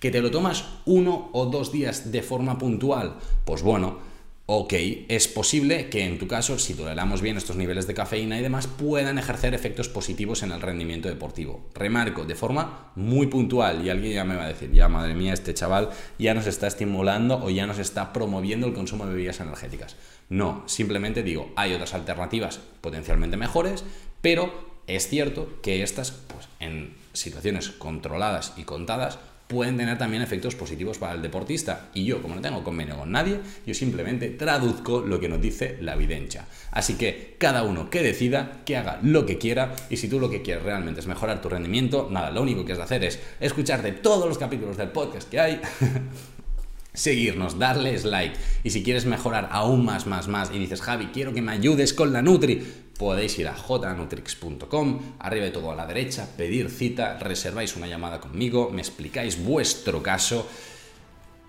¿Que 0.00 0.10
te 0.10 0.22
lo 0.22 0.30
tomas 0.30 0.64
uno 0.86 1.28
o 1.34 1.44
dos 1.44 1.72
días 1.72 2.10
de 2.10 2.22
forma 2.22 2.56
puntual? 2.56 3.16
Pues 3.44 3.60
bueno, 3.60 3.98
ok, 4.46 4.72
es 5.08 5.28
posible 5.28 5.88
que 5.88 6.04
en 6.04 6.18
tu 6.18 6.26
caso, 6.26 6.58
si 6.58 6.74
toleramos 6.74 7.22
bien 7.22 7.36
estos 7.36 7.56
niveles 7.56 7.86
de 7.86 7.94
cafeína 7.94 8.38
y 8.38 8.42
demás, 8.42 8.66
puedan 8.66 9.18
ejercer 9.18 9.54
efectos 9.54 9.88
positivos 9.88 10.42
en 10.42 10.52
el 10.52 10.60
rendimiento 10.60 11.08
deportivo. 11.08 11.68
Remarco, 11.74 12.24
de 12.24 12.34
forma 12.34 12.92
muy 12.96 13.28
puntual, 13.28 13.86
y 13.86 13.90
alguien 13.90 14.14
ya 14.14 14.24
me 14.24 14.36
va 14.36 14.44
a 14.44 14.48
decir, 14.48 14.72
ya 14.72 14.88
madre 14.88 15.14
mía, 15.14 15.32
este 15.32 15.54
chaval 15.54 15.90
ya 16.18 16.34
nos 16.34 16.46
está 16.46 16.66
estimulando 16.66 17.42
o 17.42 17.50
ya 17.50 17.66
nos 17.66 17.78
está 17.78 18.12
promoviendo 18.12 18.66
el 18.66 18.74
consumo 18.74 19.06
de 19.06 19.14
bebidas 19.14 19.40
energéticas. 19.40 19.96
No, 20.28 20.64
simplemente 20.66 21.22
digo, 21.22 21.52
hay 21.56 21.72
otras 21.72 21.94
alternativas 21.94 22.60
potencialmente 22.80 23.36
mejores, 23.36 23.84
pero 24.20 24.72
es 24.86 25.08
cierto 25.08 25.60
que 25.62 25.82
estas, 25.82 26.10
pues 26.10 26.48
en 26.58 26.96
situaciones 27.12 27.70
controladas 27.70 28.54
y 28.56 28.64
contadas, 28.64 29.18
pueden 29.52 29.76
tener 29.76 29.98
también 29.98 30.22
efectos 30.22 30.54
positivos 30.54 30.98
para 30.98 31.12
el 31.12 31.22
deportista. 31.22 31.90
Y 31.92 32.04
yo, 32.04 32.22
como 32.22 32.34
no 32.34 32.40
tengo 32.40 32.64
convenio 32.64 32.96
con 32.96 33.12
nadie, 33.12 33.38
yo 33.66 33.74
simplemente 33.74 34.30
traduzco 34.30 35.00
lo 35.00 35.20
que 35.20 35.28
nos 35.28 35.40
dice 35.40 35.76
la 35.80 35.94
evidencia. 35.94 36.46
Así 36.70 36.94
que 36.94 37.36
cada 37.38 37.62
uno 37.62 37.90
que 37.90 38.02
decida, 38.02 38.62
que 38.64 38.76
haga 38.76 38.98
lo 39.02 39.26
que 39.26 39.36
quiera, 39.36 39.76
y 39.90 39.98
si 39.98 40.08
tú 40.08 40.18
lo 40.18 40.30
que 40.30 40.40
quieres 40.40 40.64
realmente 40.64 41.00
es 41.00 41.06
mejorar 41.06 41.42
tu 41.42 41.50
rendimiento, 41.50 42.08
nada, 42.10 42.30
lo 42.30 42.42
único 42.42 42.64
que 42.64 42.72
has 42.72 42.78
de 42.78 42.84
hacer 42.84 43.04
es 43.04 43.20
escucharte 43.38 43.92
todos 43.92 44.26
los 44.26 44.38
capítulos 44.38 44.76
del 44.76 44.88
podcast 44.88 45.28
que 45.28 45.38
hay. 45.38 45.60
seguirnos, 46.94 47.58
darles 47.58 48.04
like. 48.04 48.36
Y 48.64 48.70
si 48.70 48.82
quieres 48.82 49.06
mejorar 49.06 49.48
aún 49.50 49.84
más, 49.84 50.06
más, 50.06 50.28
más 50.28 50.50
y 50.52 50.58
dices, 50.58 50.82
Javi, 50.82 51.06
quiero 51.06 51.32
que 51.32 51.42
me 51.42 51.52
ayudes 51.52 51.92
con 51.92 52.12
la 52.12 52.22
Nutri, 52.22 52.62
podéis 52.98 53.38
ir 53.38 53.48
a 53.48 53.54
jnutrix.com, 53.54 55.00
arriba 55.18 55.46
de 55.46 55.50
todo 55.50 55.70
a 55.70 55.74
la 55.74 55.86
derecha, 55.86 56.28
pedir 56.36 56.70
cita, 56.70 57.18
reserváis 57.18 57.76
una 57.76 57.86
llamada 57.86 58.20
conmigo, 58.20 58.70
me 58.70 58.80
explicáis 58.80 59.42
vuestro 59.42 60.02
caso 60.02 60.46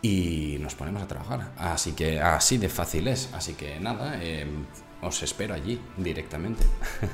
y 0.03 0.57
nos 0.59 0.75
ponemos 0.75 1.01
a 1.01 1.07
trabajar. 1.07 1.53
Así 1.57 1.93
que 1.93 2.19
así 2.19 2.57
de 2.57 2.69
fácil 2.69 3.07
es. 3.07 3.29
Así 3.33 3.53
que 3.53 3.79
nada, 3.79 4.19
eh, 4.21 4.45
os 5.01 5.23
espero 5.23 5.53
allí 5.53 5.79
directamente. 5.97 6.63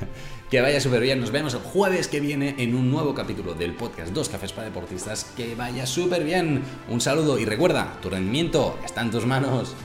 que 0.50 0.60
vaya 0.60 0.80
súper 0.80 1.00
bien. 1.00 1.20
Nos 1.20 1.30
vemos 1.30 1.54
el 1.54 1.60
jueves 1.60 2.08
que 2.08 2.20
viene 2.20 2.56
en 2.58 2.74
un 2.74 2.90
nuevo 2.90 3.14
capítulo 3.14 3.54
del 3.54 3.74
podcast 3.74 4.12
Dos 4.12 4.28
Cafés 4.28 4.52
para 4.52 4.68
Deportistas. 4.68 5.24
Que 5.36 5.54
vaya 5.54 5.86
súper 5.86 6.24
bien. 6.24 6.62
Un 6.88 7.00
saludo 7.00 7.38
y 7.38 7.44
recuerda, 7.44 7.96
tu 8.02 8.10
rendimiento 8.10 8.78
está 8.84 9.02
en 9.02 9.10
tus 9.12 9.24
manos. 9.24 9.76